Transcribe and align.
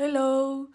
Hello, 0.00 0.70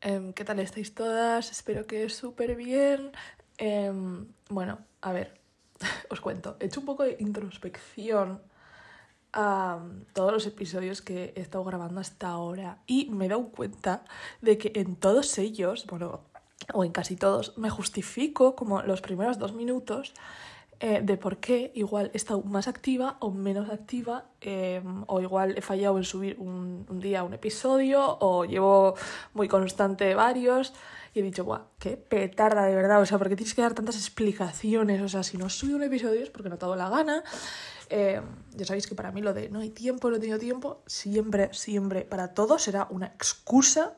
em, 0.00 0.32
¿qué 0.32 0.46
tal 0.46 0.58
estáis 0.58 0.94
todas? 0.94 1.50
Espero 1.50 1.86
que 1.86 2.08
súper 2.08 2.56
bien. 2.56 3.12
Em, 3.58 4.26
bueno, 4.48 4.78
a 5.02 5.12
ver, 5.12 5.38
os 6.08 6.22
cuento. 6.22 6.56
He 6.58 6.66
hecho 6.66 6.80
un 6.80 6.86
poco 6.86 7.02
de 7.02 7.18
introspección 7.20 8.40
a 9.34 9.78
todos 10.14 10.32
los 10.32 10.46
episodios 10.46 11.02
que 11.02 11.34
he 11.36 11.40
estado 11.42 11.64
grabando 11.64 12.00
hasta 12.00 12.28
ahora 12.28 12.78
y 12.86 13.10
me 13.10 13.26
he 13.26 13.28
dado 13.28 13.50
cuenta 13.50 14.04
de 14.40 14.56
que 14.56 14.72
en 14.74 14.96
todos 14.96 15.36
ellos, 15.36 15.84
bueno, 15.86 16.22
o 16.72 16.82
en 16.82 16.92
casi 16.92 17.14
todos, 17.16 17.58
me 17.58 17.68
justifico 17.68 18.56
como 18.56 18.80
los 18.80 19.02
primeros 19.02 19.38
dos 19.38 19.52
minutos 19.52 20.14
eh, 20.84 21.00
de 21.00 21.16
por 21.16 21.36
qué 21.36 21.70
igual 21.76 22.10
he 22.12 22.16
estado 22.16 22.42
más 22.42 22.66
activa 22.66 23.16
o 23.20 23.30
menos 23.30 23.70
activa, 23.70 24.24
em, 24.40 25.04
o 25.06 25.20
igual 25.20 25.56
he 25.56 25.62
fallado 25.62 25.96
en 25.96 26.02
subir 26.02 26.34
un, 26.40 26.84
día 26.98 27.22
un 27.22 27.34
episodio, 27.34 28.18
o 28.18 28.44
llevo 28.44 28.96
muy 29.32 29.46
constante 29.46 30.16
varios, 30.16 30.74
y 31.14 31.20
he 31.20 31.22
dicho, 31.22 31.44
guau, 31.44 31.66
qué 31.78 31.96
petarda 31.96 32.64
de 32.64 32.74
verdad, 32.74 33.00
o 33.00 33.06
sea, 33.06 33.16
porque 33.16 33.36
tienes 33.36 33.54
que 33.54 33.62
dar 33.62 33.74
tantas 33.74 33.94
explicaciones, 33.94 35.00
o 35.02 35.08
sea, 35.08 35.22
si 35.22 35.36
no 35.36 35.48
subo 35.48 35.76
un 35.76 35.84
episodio 35.84 36.20
es 36.20 36.30
porque 36.30 36.48
no 36.48 36.58
te 36.58 36.66
la 36.66 36.88
gana. 36.88 37.22
Eh, 37.88 38.20
ya 38.56 38.64
sabéis 38.64 38.88
que 38.88 38.96
para 38.96 39.12
mí 39.12 39.22
lo 39.22 39.32
de 39.32 39.50
no 39.50 39.60
hay 39.60 39.70
tiempo, 39.70 40.10
no 40.10 40.16
he 40.16 40.18
tenido 40.18 40.40
tiempo, 40.40 40.82
siempre, 40.86 41.54
siempre, 41.54 42.02
para 42.02 42.34
todo 42.34 42.58
será 42.58 42.88
una 42.90 43.06
excusa 43.06 43.94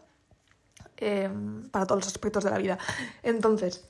eh, 0.98 1.30
para 1.70 1.86
todos 1.86 2.04
los 2.04 2.08
aspectos 2.08 2.44
de 2.44 2.50
la 2.50 2.58
vida. 2.58 2.78
Entonces, 3.22 3.88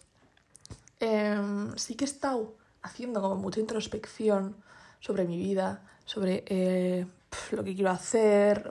sí 1.77 1.97
que 1.97 2.05
he 2.05 2.07
estado 2.07 2.63
haciendo 2.85 3.21
como 3.21 3.37
mucha 3.37 3.61
introspección 3.61 4.57
sobre 5.01 5.25
mi 5.25 5.39
vida, 5.39 5.83
sobre 6.05 6.45
eh, 6.47 7.07
lo 7.51 7.65
que 7.65 7.75
quiero 7.75 7.91
hacer. 7.91 8.71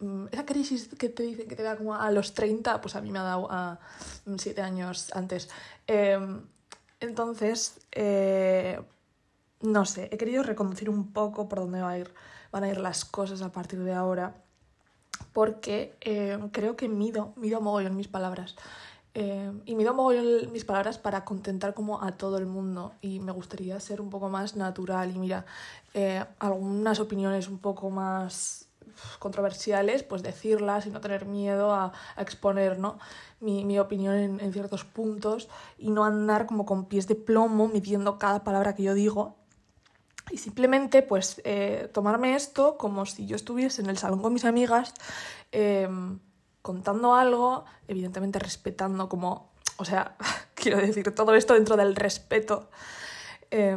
Mm, 0.00 0.26
esa 0.30 0.44
crisis 0.44 0.88
que 0.98 1.08
te 1.08 1.22
dicen 1.22 1.48
que 1.48 1.56
te 1.56 1.62
da 1.62 1.76
como 1.76 1.94
a 1.94 2.10
los 2.10 2.34
30, 2.34 2.80
pues 2.80 2.96
a 2.96 3.00
mí 3.00 3.10
me 3.10 3.20
ha 3.20 3.22
dado 3.22 3.50
a 3.50 3.78
7 4.36 4.60
años 4.60 5.10
antes. 5.14 5.48
Em, 5.86 6.42
entonces, 7.00 7.80
eh, 7.92 8.80
no 9.62 9.84
sé, 9.84 10.08
he 10.12 10.16
querido 10.16 10.42
reconducir 10.42 10.90
un 10.90 11.12
poco 11.12 11.48
por 11.48 11.60
dónde 11.60 11.80
va 11.80 11.90
a 11.90 11.98
ir, 11.98 12.12
van 12.52 12.64
a 12.64 12.68
ir 12.68 12.78
las 12.78 13.04
cosas 13.04 13.40
a 13.42 13.52
partir 13.52 13.82
de 13.82 13.94
ahora, 13.94 14.34
porque 15.32 15.96
em, 16.00 16.48
creo 16.50 16.76
que 16.76 16.88
mido, 16.88 17.32
mido 17.36 17.60
mogollón 17.60 17.96
mis 17.96 18.08
palabras. 18.08 18.56
Eh, 19.16 19.52
y 19.64 19.76
me 19.76 19.88
mogollón 19.88 20.50
mis 20.50 20.64
palabras 20.64 20.98
para 20.98 21.24
contentar 21.24 21.72
como 21.72 22.02
a 22.02 22.12
todo 22.12 22.36
el 22.36 22.46
mundo 22.46 22.94
y 23.00 23.20
me 23.20 23.30
gustaría 23.30 23.78
ser 23.78 24.00
un 24.00 24.10
poco 24.10 24.28
más 24.28 24.56
natural 24.56 25.14
y 25.14 25.18
mira, 25.20 25.46
eh, 25.94 26.24
algunas 26.40 26.98
opiniones 26.98 27.46
un 27.46 27.58
poco 27.58 27.90
más 27.90 28.68
controversiales, 29.20 30.02
pues 30.02 30.22
decirlas 30.24 30.86
y 30.86 30.90
no 30.90 31.00
tener 31.00 31.26
miedo 31.26 31.72
a, 31.72 31.92
a 32.16 32.22
exponer 32.22 32.78
¿no? 32.80 32.98
mi, 33.38 33.64
mi 33.64 33.78
opinión 33.78 34.14
en, 34.16 34.40
en, 34.40 34.52
ciertos 34.52 34.84
puntos 34.84 35.48
y 35.78 35.90
no 35.90 36.04
andar 36.04 36.46
como 36.46 36.66
con 36.66 36.86
pies 36.86 37.06
de 37.06 37.14
plomo 37.14 37.68
midiendo 37.68 38.18
cada 38.18 38.42
palabra 38.42 38.74
que 38.74 38.82
yo 38.82 38.94
digo 38.94 39.36
y 40.30 40.38
simplemente 40.38 41.02
pues 41.02 41.40
eh, 41.44 41.88
tomarme 41.92 42.34
esto 42.34 42.78
como 42.78 43.06
si 43.06 43.26
yo 43.26 43.36
estuviese 43.36 43.82
en 43.82 43.90
el 43.90 43.98
salón 43.98 44.22
con 44.22 44.32
mis 44.32 44.44
amigas 44.44 44.94
eh, 45.52 45.88
contando 46.64 47.14
algo, 47.14 47.66
evidentemente 47.88 48.38
respetando 48.38 49.06
como, 49.10 49.52
o 49.76 49.84
sea, 49.84 50.16
quiero 50.54 50.78
decir, 50.78 51.14
todo 51.14 51.34
esto 51.34 51.52
dentro 51.52 51.76
del 51.76 51.94
respeto. 51.94 52.70
Eh, 53.50 53.76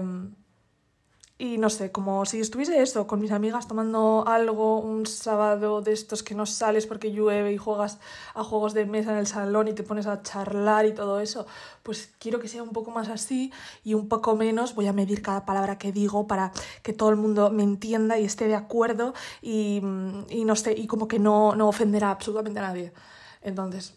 y 1.40 1.60
no 1.60 1.70
sé, 1.70 1.92
como 1.92 2.26
si 2.26 2.40
estuviese 2.40 2.82
eso, 2.82 3.06
con 3.06 3.20
mis 3.20 3.32
amigas 3.32 3.68
tomando 3.68 4.24
algo 4.28 4.80
un 4.80 5.06
sábado 5.06 5.82
de 5.82 5.94
estos 5.94 6.24
que 6.24 6.34
no 6.34 6.48
sales 6.48 6.88
porque 6.88 7.12
llueve 7.12 7.54
y 7.54 7.58
juegas 7.58 8.00
a 8.34 8.44
juegos 8.44 8.74
de 8.74 8.86
mesa 8.88 9.12
en 9.12 9.20
el 9.20 9.28
salón 9.28 9.68
y 9.68 9.74
te 9.74 9.84
pones 9.84 10.08
a 10.08 10.24
charlar 10.24 10.88
y 10.88 10.94
todo 10.94 11.20
eso, 11.20 11.46
pues 11.84 12.12
quiero 12.18 12.40
que 12.40 12.48
sea 12.48 12.64
un 12.64 12.72
poco 12.72 12.90
más 12.90 13.08
así 13.10 13.52
y 13.84 13.94
un 13.94 14.08
poco 14.08 14.36
menos 14.36 14.74
voy 14.74 14.88
a 14.88 14.94
medir 14.94 15.22
cada 15.22 15.46
palabra 15.46 15.78
que 15.78 15.92
digo 15.92 16.26
para 16.26 16.52
que 16.82 16.94
todo 16.94 17.10
el 17.10 17.18
mundo 17.18 17.52
me 17.52 17.64
entienda 17.64 18.18
y 18.18 18.26
esté 18.26 18.48
de 18.48 18.56
acuerdo 18.56 19.14
y, 19.42 19.82
y 20.30 20.44
no 20.44 20.56
sé, 20.56 20.74
y 20.74 20.88
como 20.88 21.08
que 21.08 21.20
no, 21.20 21.56
no 21.56 21.68
ofenderá 21.68 22.10
absolutamente 22.12 22.60
a 22.60 22.64
nadie. 22.64 22.94
Entonces, 23.42 23.96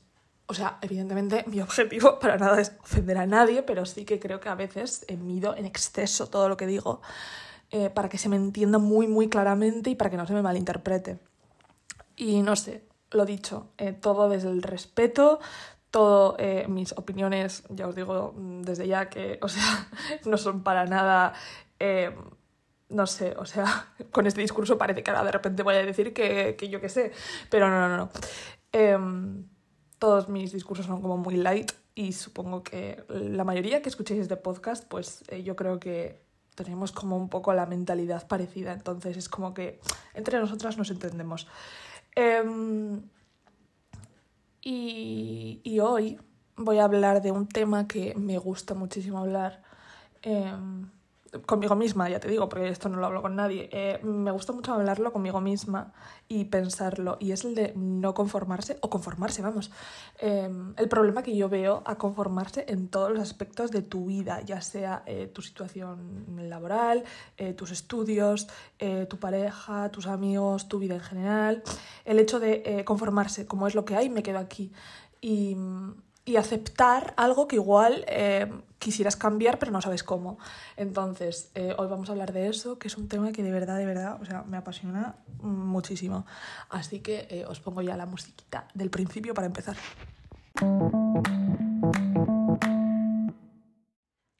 o 0.50 0.54
sea, 0.54 0.78
evidentemente 0.82 1.44
mi 1.46 1.60
objetivo 1.60 2.18
para 2.20 2.36
nada 2.36 2.60
es 2.60 2.72
ofender 2.82 3.18
a 3.18 3.26
nadie, 3.26 3.62
pero 3.62 3.86
sí 3.86 4.04
que 4.04 4.18
creo 4.18 4.40
que 4.40 4.48
a 4.48 4.56
veces 4.56 5.06
mido 5.16 5.56
en 5.56 5.64
exceso 5.64 6.26
todo 6.26 6.48
lo 6.48 6.56
que 6.56 6.66
digo 6.66 7.00
eh, 7.70 7.88
para 7.88 8.08
que 8.08 8.18
se 8.18 8.28
me 8.28 8.34
entienda 8.34 8.78
muy, 8.78 9.06
muy 9.06 9.28
claramente 9.28 9.90
y 9.90 9.94
para 9.94 10.10
que 10.10 10.16
no 10.16 10.26
se 10.26 10.34
me 10.34 10.42
malinterprete. 10.42 11.20
Y 12.16 12.42
no 12.42 12.56
sé, 12.56 12.84
lo 13.12 13.24
dicho, 13.24 13.70
eh, 13.78 13.92
todo 13.92 14.28
desde 14.28 14.48
el 14.48 14.62
respeto, 14.62 15.38
todo 15.92 16.34
eh, 16.40 16.66
mis 16.68 16.92
opiniones, 16.98 17.62
ya 17.68 17.86
os 17.86 17.94
digo 17.94 18.34
desde 18.36 18.88
ya 18.88 19.08
que, 19.08 19.38
o 19.42 19.48
sea, 19.48 19.88
no 20.24 20.36
son 20.36 20.64
para 20.64 20.84
nada... 20.84 21.32
Eh, 21.78 22.12
no 22.88 23.06
sé, 23.06 23.36
o 23.38 23.46
sea, 23.46 23.86
con 24.10 24.26
este 24.26 24.40
discurso 24.40 24.76
parece 24.76 25.04
que 25.04 25.12
ahora 25.12 25.22
de 25.22 25.30
repente 25.30 25.62
voy 25.62 25.76
a 25.76 25.86
decir 25.86 26.12
que, 26.12 26.56
que 26.58 26.68
yo 26.68 26.80
qué 26.80 26.88
sé, 26.88 27.12
pero 27.48 27.68
no, 27.68 27.88
no, 27.88 27.96
no. 27.96 28.10
Eh, 28.72 28.98
todos 30.00 30.28
mis 30.28 30.50
discursos 30.50 30.86
son 30.86 31.00
como 31.02 31.18
muy 31.18 31.36
light 31.36 31.70
y 31.94 32.12
supongo 32.12 32.64
que 32.64 33.04
la 33.08 33.44
mayoría 33.44 33.82
que 33.82 33.90
escuchéis 33.90 34.22
este 34.22 34.36
podcast, 34.36 34.88
pues 34.88 35.22
eh, 35.28 35.42
yo 35.44 35.54
creo 35.54 35.78
que 35.78 36.22
tenemos 36.56 36.90
como 36.90 37.16
un 37.16 37.28
poco 37.28 37.52
la 37.52 37.66
mentalidad 37.66 38.26
parecida, 38.26 38.72
entonces 38.72 39.16
es 39.18 39.28
como 39.28 39.52
que 39.54 39.78
entre 40.14 40.40
nosotras 40.40 40.78
nos 40.78 40.90
entendemos. 40.90 41.46
Eh, 42.16 42.42
y, 44.62 45.60
y, 45.62 45.80
hoy 45.80 46.18
voy 46.56 46.78
a 46.78 46.84
hablar 46.84 47.22
de 47.22 47.32
un 47.32 47.46
tema 47.46 47.86
que 47.86 48.14
me 48.14 48.38
gusta 48.38 48.74
muchísimo 48.74 49.18
hablar. 49.18 49.62
Eh, 50.22 50.52
conmigo 51.46 51.76
misma, 51.76 52.08
ya 52.08 52.20
te 52.20 52.28
digo, 52.28 52.48
porque 52.48 52.68
esto 52.68 52.88
no 52.88 52.98
lo 52.98 53.06
hablo 53.06 53.22
con 53.22 53.36
nadie, 53.36 53.68
eh, 53.72 54.00
me 54.02 54.30
gusta 54.30 54.52
mucho 54.52 54.72
hablarlo 54.72 55.12
conmigo 55.12 55.40
misma 55.40 55.92
y 56.28 56.44
pensarlo, 56.46 57.16
y 57.20 57.32
es 57.32 57.44
el 57.44 57.54
de 57.54 57.72
no 57.76 58.14
conformarse, 58.14 58.78
o 58.80 58.90
conformarse, 58.90 59.42
vamos. 59.42 59.70
Eh, 60.18 60.50
el 60.76 60.88
problema 60.88 61.22
que 61.22 61.36
yo 61.36 61.48
veo 61.48 61.82
a 61.86 61.96
conformarse 61.96 62.66
en 62.68 62.88
todos 62.88 63.10
los 63.10 63.20
aspectos 63.20 63.70
de 63.70 63.82
tu 63.82 64.06
vida, 64.06 64.40
ya 64.42 64.60
sea 64.60 65.02
eh, 65.06 65.28
tu 65.32 65.42
situación 65.42 66.24
laboral, 66.48 67.04
eh, 67.36 67.52
tus 67.52 67.70
estudios, 67.70 68.48
tu 69.08 69.18
pareja, 69.18 69.90
tus 69.90 70.06
amigos, 70.06 70.68
tu 70.68 70.78
vida 70.78 70.94
en 70.94 71.00
general, 71.00 71.62
el 72.04 72.18
hecho 72.18 72.40
de 72.40 72.82
conformarse, 72.84 73.46
como 73.46 73.66
es 73.66 73.74
lo 73.74 73.84
que 73.84 73.94
hay, 73.94 74.08
me 74.08 74.22
quedo 74.22 74.38
aquí. 74.38 74.72
Y 75.20 75.56
y 76.24 76.36
aceptar 76.36 77.14
algo 77.16 77.48
que 77.48 77.56
igual 77.56 78.04
eh, 78.06 78.50
quisieras 78.78 79.16
cambiar 79.16 79.58
pero 79.58 79.70
no 79.70 79.80
sabes 79.80 80.02
cómo. 80.02 80.38
Entonces, 80.76 81.50
eh, 81.54 81.74
hoy 81.78 81.86
vamos 81.88 82.08
a 82.08 82.12
hablar 82.12 82.32
de 82.32 82.48
eso, 82.48 82.78
que 82.78 82.88
es 82.88 82.96
un 82.96 83.08
tema 83.08 83.30
que 83.32 83.42
de 83.42 83.52
verdad, 83.52 83.78
de 83.78 83.86
verdad, 83.86 84.20
o 84.20 84.24
sea, 84.24 84.42
me 84.42 84.56
apasiona 84.56 85.16
muchísimo. 85.42 86.26
Así 86.68 87.00
que 87.00 87.28
eh, 87.30 87.44
os 87.46 87.60
pongo 87.60 87.82
ya 87.82 87.96
la 87.96 88.06
musiquita 88.06 88.66
del 88.74 88.90
principio 88.90 89.34
para 89.34 89.46
empezar. 89.46 89.76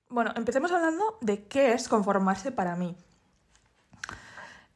Bueno, 0.08 0.32
empecemos 0.36 0.72
hablando 0.72 1.18
de 1.20 1.44
qué 1.44 1.72
es 1.72 1.88
conformarse 1.88 2.50
para 2.50 2.76
mí. 2.76 2.96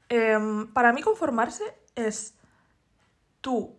Eh, 0.08 0.38
para 0.72 0.92
mí 0.92 1.02
conformarse 1.02 1.64
es 1.96 2.34
tú 3.40 3.76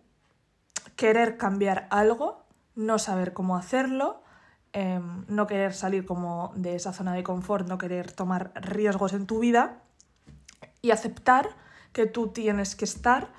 querer 0.96 1.36
cambiar 1.36 1.86
algo 1.90 2.45
no 2.76 2.98
saber 2.98 3.32
cómo 3.32 3.56
hacerlo, 3.56 4.22
eh, 4.72 5.00
no 5.26 5.46
querer 5.46 5.74
salir 5.74 6.06
como 6.06 6.52
de 6.54 6.76
esa 6.76 6.92
zona 6.92 7.14
de 7.14 7.24
confort, 7.24 7.66
no 7.66 7.78
querer 7.78 8.12
tomar 8.12 8.52
riesgos 8.54 9.12
en 9.14 9.26
tu 9.26 9.40
vida 9.40 9.82
y 10.82 10.92
aceptar 10.92 11.48
que 11.92 12.06
tú 12.06 12.28
tienes 12.28 12.76
que 12.76 12.84
estar 12.84 13.32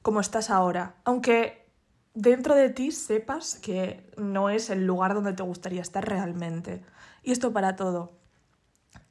como 0.00 0.20
estás 0.20 0.48
ahora, 0.50 0.94
aunque 1.04 1.66
dentro 2.14 2.54
de 2.54 2.70
ti 2.70 2.92
sepas 2.92 3.56
que 3.56 4.08
no 4.16 4.48
es 4.48 4.70
el 4.70 4.86
lugar 4.86 5.14
donde 5.14 5.32
te 5.32 5.42
gustaría 5.42 5.82
estar 5.82 6.08
realmente. 6.08 6.82
Y 7.22 7.32
esto 7.32 7.52
para 7.52 7.76
todo. 7.76 8.12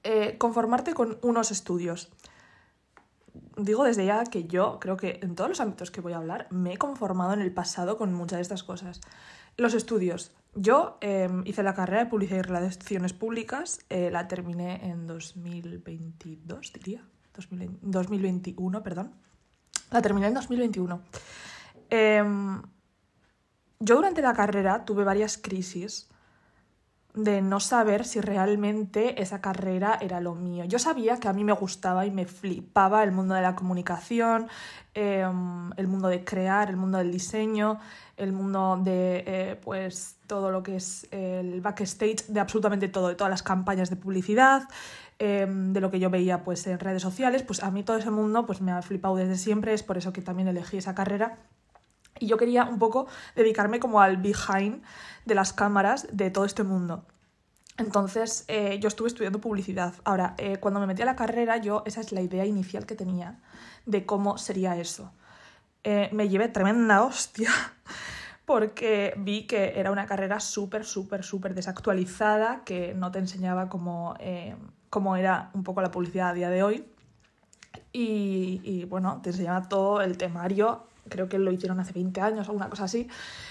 Eh, 0.03 0.37
conformarte 0.37 0.93
con 0.93 1.19
unos 1.21 1.51
estudios. 1.51 2.11
Digo 3.57 3.83
desde 3.83 4.05
ya 4.05 4.23
que 4.25 4.45
yo 4.45 4.79
creo 4.79 4.97
que 4.97 5.19
en 5.21 5.35
todos 5.35 5.49
los 5.49 5.59
ámbitos 5.61 5.91
que 5.91 6.01
voy 6.01 6.13
a 6.13 6.17
hablar 6.17 6.47
me 6.49 6.73
he 6.73 6.77
conformado 6.77 7.33
en 7.33 7.41
el 7.41 7.53
pasado 7.53 7.97
con 7.97 8.13
muchas 8.13 8.37
de 8.37 8.41
estas 8.41 8.63
cosas. 8.63 9.01
Los 9.57 9.73
estudios. 9.73 10.31
Yo 10.55 10.97
eh, 11.01 11.29
hice 11.45 11.63
la 11.63 11.73
carrera 11.73 12.03
de 12.03 12.09
Publicidad 12.09 12.39
y 12.39 12.41
Relaciones 12.41 13.13
Públicas, 13.13 13.79
eh, 13.89 14.09
la 14.11 14.27
terminé 14.27 14.85
en 14.89 15.07
2022, 15.07 16.73
diría. 16.73 17.03
2020, 17.33 17.79
2021, 17.81 18.83
perdón. 18.83 19.11
La 19.91 20.01
terminé 20.01 20.27
en 20.27 20.33
2021. 20.33 21.01
Eh, 21.89 22.23
yo 23.79 23.95
durante 23.95 24.21
la 24.21 24.33
carrera 24.33 24.85
tuve 24.85 25.03
varias 25.03 25.37
crisis 25.37 26.09
de 27.15 27.41
no 27.41 27.59
saber 27.59 28.05
si 28.05 28.19
realmente 28.19 29.21
esa 29.21 29.39
carrera 29.39 29.97
era 30.01 30.19
lo 30.19 30.35
mío. 30.35 30.65
Yo 30.65 30.79
sabía 30.79 31.19
que 31.19 31.27
a 31.27 31.33
mí 31.33 31.43
me 31.43 31.53
gustaba 31.53 32.05
y 32.05 32.11
me 32.11 32.25
flipaba 32.25 33.03
el 33.03 33.11
mundo 33.11 33.35
de 33.35 33.41
la 33.41 33.55
comunicación, 33.55 34.47
em, 34.93 35.71
el 35.77 35.87
mundo 35.87 36.09
de 36.09 36.23
crear, 36.25 36.69
el 36.69 36.75
mundo 36.75 36.97
del 36.97 37.11
diseño, 37.11 37.79
el 38.17 38.33
mundo 38.33 38.79
de 38.83 39.23
eh, 39.25 39.59
pues 39.63 40.17
todo 40.27 40.51
lo 40.51 40.61
que 40.61 40.75
es 40.75 41.07
el 41.11 41.61
backstage 41.61 42.27
de 42.27 42.39
absolutamente 42.39 42.89
todo, 42.89 43.07
de 43.07 43.15
todas 43.15 43.31
las 43.31 43.43
campañas 43.43 43.89
de 43.89 43.95
publicidad, 43.95 44.63
em, 45.17 45.71
de 45.73 45.79
lo 45.81 45.91
que 45.91 45.99
yo 45.99 46.09
veía 46.09 46.43
pues 46.43 46.67
en 46.67 46.79
redes 46.79 47.01
sociales, 47.01 47.43
pues 47.43 47.63
a 47.63 47.71
mí 47.71 47.83
todo 47.83 47.97
ese 47.97 48.11
mundo 48.11 48.45
pues 48.45 48.61
me 48.61 48.71
ha 48.71 48.81
flipado 48.81 49.15
desde 49.15 49.37
siempre, 49.37 49.73
es 49.73 49.83
por 49.83 49.97
eso 49.97 50.11
que 50.11 50.21
también 50.21 50.47
elegí 50.49 50.77
esa 50.77 50.95
carrera. 50.95 51.37
Y 52.19 52.27
yo 52.27 52.37
quería 52.37 52.65
un 52.65 52.79
poco 52.79 53.07
dedicarme 53.35 53.79
como 53.79 54.01
al 54.01 54.17
behind 54.17 54.83
de 55.25 55.35
las 55.35 55.53
cámaras 55.53 56.07
de 56.11 56.31
todo 56.31 56.45
este 56.45 56.63
mundo. 56.63 57.05
Entonces, 57.77 58.45
eh, 58.47 58.79
yo 58.79 58.87
estuve 58.87 59.09
estudiando 59.09 59.41
publicidad. 59.41 59.93
Ahora, 60.05 60.33
eh, 60.37 60.57
cuando 60.57 60.79
me 60.79 60.87
metí 60.87 61.01
a 61.01 61.05
la 61.05 61.15
carrera, 61.15 61.57
yo, 61.57 61.83
esa 61.85 61.99
es 61.99 62.13
la 62.13 62.21
idea 62.21 62.45
inicial 62.45 62.85
que 62.85 62.95
tenía 62.95 63.39
de 63.85 64.05
cómo 64.05 64.37
sería 64.37 64.77
eso. 64.77 65.11
Eh, 65.83 66.09
me 66.13 66.29
llevé 66.29 66.47
tremenda 66.47 67.03
hostia 67.03 67.49
porque 68.45 69.13
vi 69.17 69.45
que 69.45 69.77
era 69.77 69.91
una 69.91 70.05
carrera 70.05 70.39
súper, 70.39 70.85
súper, 70.85 71.23
súper 71.23 71.53
desactualizada, 71.53 72.63
que 72.63 72.93
no 72.93 73.11
te 73.11 73.19
enseñaba 73.19 73.67
cómo, 73.67 74.15
cómo, 74.89 75.17
era 75.17 75.49
un 75.53 75.63
poco 75.63 75.81
la 75.81 75.91
publicidad 75.91 76.29
a 76.29 76.33
día 76.33 76.49
de 76.49 76.63
hoy. 76.63 76.85
Y, 77.91 78.61
y 78.63 78.85
bueno, 78.85 79.19
te 79.21 79.31
enseñaba 79.31 79.67
todo 79.67 80.01
el 80.01 80.17
temario 80.17 80.87
creo 81.09 81.29
que 81.29 81.39
lo 81.39 81.51
hicieron 81.51 81.79
hace 81.79 81.93
20 81.93 82.21
años 82.21 82.49
o 82.49 82.53
una 82.53 82.69
cosa 82.69 82.85
así. 82.85 83.07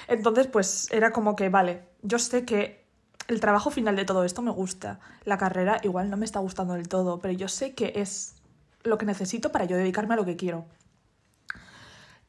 Entonces, 0.09 0.47
pues 0.47 0.89
era 0.93 1.13
como 1.13 1.37
que, 1.37 1.49
vale, 1.49 1.83
yo 2.03 2.19
sé 2.19 2.45
que 2.45 2.85
el 3.29 3.41
trabajo 3.41 3.71
final 3.71 3.97
de 3.97 4.05
todo 4.05 4.25
esto 4.25 4.43
me 4.43 4.51
gusta. 4.51 5.01
La 5.25 5.39
carrera 5.39 5.81
igual 5.83 6.11
no 6.11 6.17
me 6.17 6.25
está 6.25 6.41
gustando 6.41 6.75
del 6.75 6.89
todo, 6.89 7.19
pero 7.21 7.33
yo 7.33 7.49
sé 7.49 7.75
que 7.75 7.93
es 7.97 8.35
lo 8.83 8.99
que 8.99 9.07
necesito 9.07 9.51
para 9.51 9.65
yo 9.65 9.77
dedicarme 9.77 10.15
a 10.15 10.17
lo 10.17 10.25
que 10.25 10.37
quiero. 10.37 10.67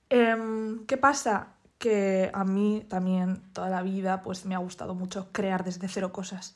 Em, 0.10 0.86
¿Qué 0.86 0.98
pasa? 0.98 1.48
Que 1.78 2.32
a 2.34 2.46
mí 2.46 2.86
también 2.88 3.42
toda 3.54 3.70
la 3.70 3.82
vida 3.82 4.22
pues 4.22 4.46
me 4.46 4.56
ha 4.56 4.60
gustado 4.60 4.96
mucho 4.96 5.30
crear 5.32 5.64
desde 5.64 5.88
cero 5.88 6.14
cosas. 6.14 6.56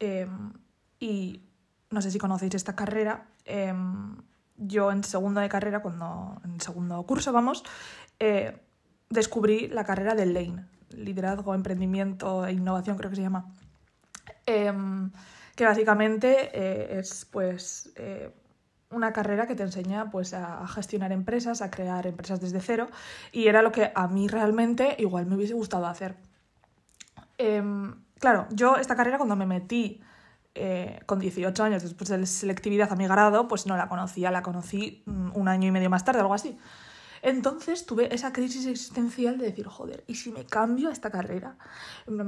Em, 0.00 0.52
y 0.98 1.42
no 1.90 2.00
sé 2.00 2.10
si 2.10 2.18
conocéis 2.18 2.54
esta 2.54 2.74
carrera. 2.74 3.26
Em, 3.44 4.16
yo 4.56 4.90
en 4.92 5.04
segundo 5.04 5.40
de 5.40 5.48
carrera, 5.48 5.82
cuando 5.82 6.40
en 6.44 6.60
segundo 6.60 7.02
curso 7.04 7.32
vamos, 7.32 7.64
eh, 8.18 8.56
descubrí 9.10 9.68
la 9.68 9.84
carrera 9.84 10.14
de 10.14 10.26
Lane, 10.26 10.64
liderazgo, 10.90 11.54
emprendimiento 11.54 12.46
e 12.46 12.52
innovación 12.52 12.96
creo 12.96 13.10
que 13.10 13.16
se 13.16 13.22
llama, 13.22 13.52
em, 14.46 15.10
que 15.56 15.64
básicamente 15.64 16.50
eh, 16.52 16.98
es 16.98 17.24
pues 17.24 17.92
eh, 17.96 18.30
una 18.90 19.12
carrera 19.12 19.46
que 19.46 19.54
te 19.54 19.62
enseña 19.62 20.10
pues 20.10 20.34
a, 20.34 20.66
gestionar 20.68 21.12
empresas, 21.12 21.62
a 21.62 21.70
crear 21.70 22.06
empresas 22.06 22.40
desde 22.40 22.60
cero 22.60 22.88
y 23.32 23.48
era 23.48 23.62
lo 23.62 23.72
que 23.72 23.92
a 23.94 24.08
mí 24.08 24.28
realmente 24.28 24.96
igual 24.98 25.26
me 25.26 25.36
hubiese 25.36 25.54
gustado 25.54 25.86
hacer. 25.86 26.16
Em, 27.38 27.94
claro, 28.18 28.46
yo 28.50 28.76
esta 28.76 28.96
carrera 28.96 29.18
cuando 29.18 29.36
me 29.36 29.46
metí 29.46 30.00
con 31.06 31.18
18 31.18 31.64
años 31.64 31.82
después 31.82 32.08
de 32.08 32.18
la 32.18 32.26
selectividad 32.26 32.92
a 32.92 32.94
mi 32.94 33.08
grado, 33.08 33.48
pues 33.48 33.66
no 33.66 33.76
la 33.76 33.88
conocía, 33.88 34.30
la 34.30 34.42
conocí 34.42 35.02
mm, 35.04 35.32
un 35.34 35.48
año 35.48 35.66
y 35.66 35.72
medio 35.72 35.90
más 35.90 36.04
tarde, 36.04 36.20
algo 36.20 36.32
así. 36.32 36.56
Entonces 37.24 37.86
tuve 37.86 38.14
esa 38.14 38.34
crisis 38.34 38.66
existencial 38.66 39.38
de 39.38 39.46
decir, 39.46 39.66
joder, 39.66 40.04
¿y 40.06 40.16
si 40.16 40.30
me 40.30 40.44
cambio 40.44 40.90
a 40.90 40.92
esta 40.92 41.10
carrera? 41.10 41.56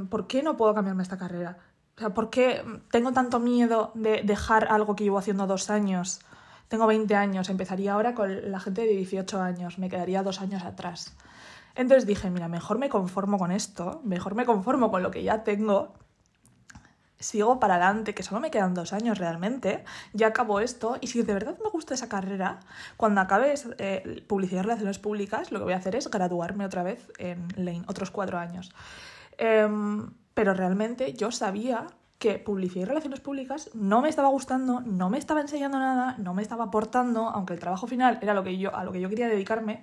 ¿Por 0.09 0.27
qué 0.27 0.43
no 0.43 0.57
puedo 0.57 0.73
cambiarme 0.73 1.03
a 1.03 1.05
esta 1.05 1.19
carrera? 1.19 1.59
O 1.97 2.01
sea, 2.01 2.15
¿por 2.15 2.31
qué 2.31 2.65
tengo 2.91 3.13
tanto 3.13 3.39
miedo 3.39 3.93
de 3.95 4.23
dejar 4.23 4.69
algo 4.71 4.97
que 4.97 5.05
llevo 5.05 5.19
haciendo 5.19 5.47
dos 5.47 5.69
años? 5.69 6.21
Tengo 6.69 6.87
20 6.87 7.15
años, 7.15 7.51
empezaría 7.51 7.93
ahora 7.93 8.15
con 8.15 8.51
la 8.51 8.59
gente 8.59 8.87
de 8.87 8.97
18 8.97 9.39
años, 9.39 9.79
me 9.79 9.91
quedaría 9.91 10.23
dos 10.23 10.41
años 10.41 10.63
atrás. 10.65 11.15
Entonces 11.75 12.07
dije, 12.07 12.31
mira, 12.31 12.49
mejor 12.49 12.79
me 12.79 12.89
conformo 12.89 13.37
con 13.37 13.53
esto, 13.53 14.01
mejor 14.03 14.35
me 14.35 14.47
conformo 14.47 14.91
con 14.91 15.03
lo 15.03 15.11
que 15.11 15.23
ya 15.23 15.45
tengo 15.45 15.93
sigo 17.19 17.59
para 17.61 17.77
adelante, 17.77 18.15
que 18.15 18.23
solo 18.23 18.41
me 18.41 18.51
quedan 18.51 18.75
dos 18.75 18.93
años 18.93 19.19
realmente, 19.19 19.85
ya 20.13 20.29
acabo 20.29 20.61
esto 20.61 20.99
y 21.01 21.07
si 21.07 21.23
de 21.23 21.33
verdad 21.33 21.57
me 21.63 21.71
gusta 21.71 21.95
esa 21.95 22.09
carrera, 22.09 22.61
cuando 22.97 23.21
acabe 23.21 23.55
eh, 23.79 24.25
publicidad 24.27 24.61
y 24.61 24.63
relaciones 24.65 24.99
públicas, 24.99 25.51
lo 25.51 25.59
que 25.59 25.65
voy 25.65 25.73
a 25.73 25.79
hacer 25.79 25.97
es 25.97 26.11
graduarme 26.11 26.65
otra 26.65 26.83
vez 26.83 27.11
en 27.19 27.49
Lane, 27.57 27.85
otros 27.87 28.11
cuatro 28.11 28.39
años. 28.39 28.73
Em, 29.39 30.11
pero 30.35 30.55
realmente 30.55 31.15
yo 31.15 31.31
sabía 31.31 31.87
que 32.19 32.39
publicidad 32.39 32.83
y 32.83 32.85
relaciones 32.87 33.21
públicas 33.21 33.71
no 33.75 34.01
me 34.01 34.09
estaba 34.09 34.29
gustando, 34.29 34.81
no 34.81 35.11
me 35.11 35.19
estaba 35.19 35.41
enseñando 35.41 35.79
nada, 35.79 36.17
no 36.19 36.35
me 36.35 36.43
estaba 36.43 36.65
aportando, 36.65 37.29
aunque 37.29 37.55
el 37.55 37.61
trabajo 37.61 37.87
final 37.87 38.19
era 38.23 38.35
lo 38.35 38.43
que 38.43 38.57
yo, 38.57 38.75
a 38.75 38.85
lo 38.85 38.93
que 38.93 39.01
yo 39.01 39.09
quería 39.09 39.29
dedicarme. 39.29 39.83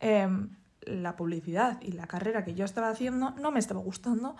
Em, 0.00 0.50
la 0.82 1.16
publicidad 1.16 1.80
y 1.80 1.92
la 1.92 2.06
carrera 2.06 2.44
que 2.44 2.54
yo 2.54 2.66
estaba 2.66 2.90
haciendo 2.90 3.30
no 3.40 3.50
me 3.50 3.58
estaba 3.58 3.80
gustando 3.80 4.36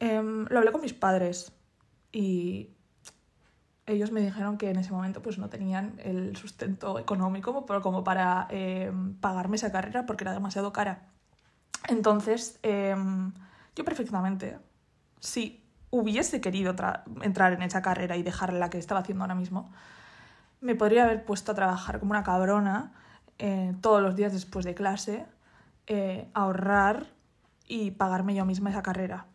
Em, 0.00 0.46
lo 0.48 0.58
hablé 0.58 0.72
con 0.72 0.82
mis 0.82 0.92
padres 0.92 1.52
y 2.12 2.70
ellos 3.86 4.10
me 4.10 4.20
dijeron 4.20 4.58
que 4.58 4.70
en 4.70 4.76
ese 4.76 4.92
momento 4.92 5.22
pues 5.22 5.38
no 5.38 5.48
tenían 5.48 5.98
el 6.02 6.36
sustento 6.36 6.98
económico 6.98 7.66
como 7.82 8.04
para 8.04 8.46
em, 8.50 9.14
pagarme 9.14 9.56
esa 9.56 9.72
carrera 9.72 10.06
porque 10.06 10.24
era 10.24 10.32
demasiado 10.32 10.72
cara. 10.72 11.08
Entonces, 11.88 12.58
em, 12.62 13.32
yo 13.76 13.84
perfectamente, 13.84 14.58
si 15.20 15.62
hubiese 15.90 16.40
querido 16.40 16.74
entrar 17.22 17.52
en 17.52 17.62
esa 17.62 17.82
carrera 17.82 18.16
y 18.16 18.22
dejar 18.22 18.52
la 18.52 18.70
que 18.70 18.78
estaba 18.78 19.00
haciendo 19.00 19.24
ahora 19.24 19.34
mismo, 19.34 19.70
me 20.60 20.74
podría 20.74 21.04
haber 21.04 21.24
puesto 21.24 21.52
a 21.52 21.54
trabajar 21.54 22.00
como 22.00 22.10
una 22.10 22.22
cabrona 22.24 22.92
eh, 23.38 23.74
todos 23.80 24.02
los 24.02 24.16
días 24.16 24.32
después 24.32 24.64
de 24.64 24.74
clase, 24.74 25.26
eh, 25.86 26.28
ahorrar 26.34 27.06
y 27.68 27.92
pagarme 27.92 28.34
yo 28.34 28.44
misma 28.44 28.70
esa 28.70 28.82
carrera. 28.82 29.26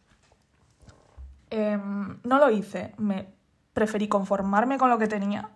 Em, 1.52 2.18
no 2.24 2.40
lo 2.40 2.50
hice, 2.50 2.94
me 2.98 3.28
preferí 3.74 4.08
conformarme 4.08 4.78
con 4.78 4.90
lo 4.90 4.98
que 4.98 5.08
tenía, 5.08 5.50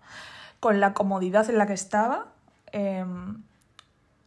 con 0.60 0.82
la 0.82 0.94
comodidad 0.94 1.50
en 1.50 1.58
la 1.58 1.68
que 1.68 1.74
estaba, 1.74 2.28
em, 2.74 3.42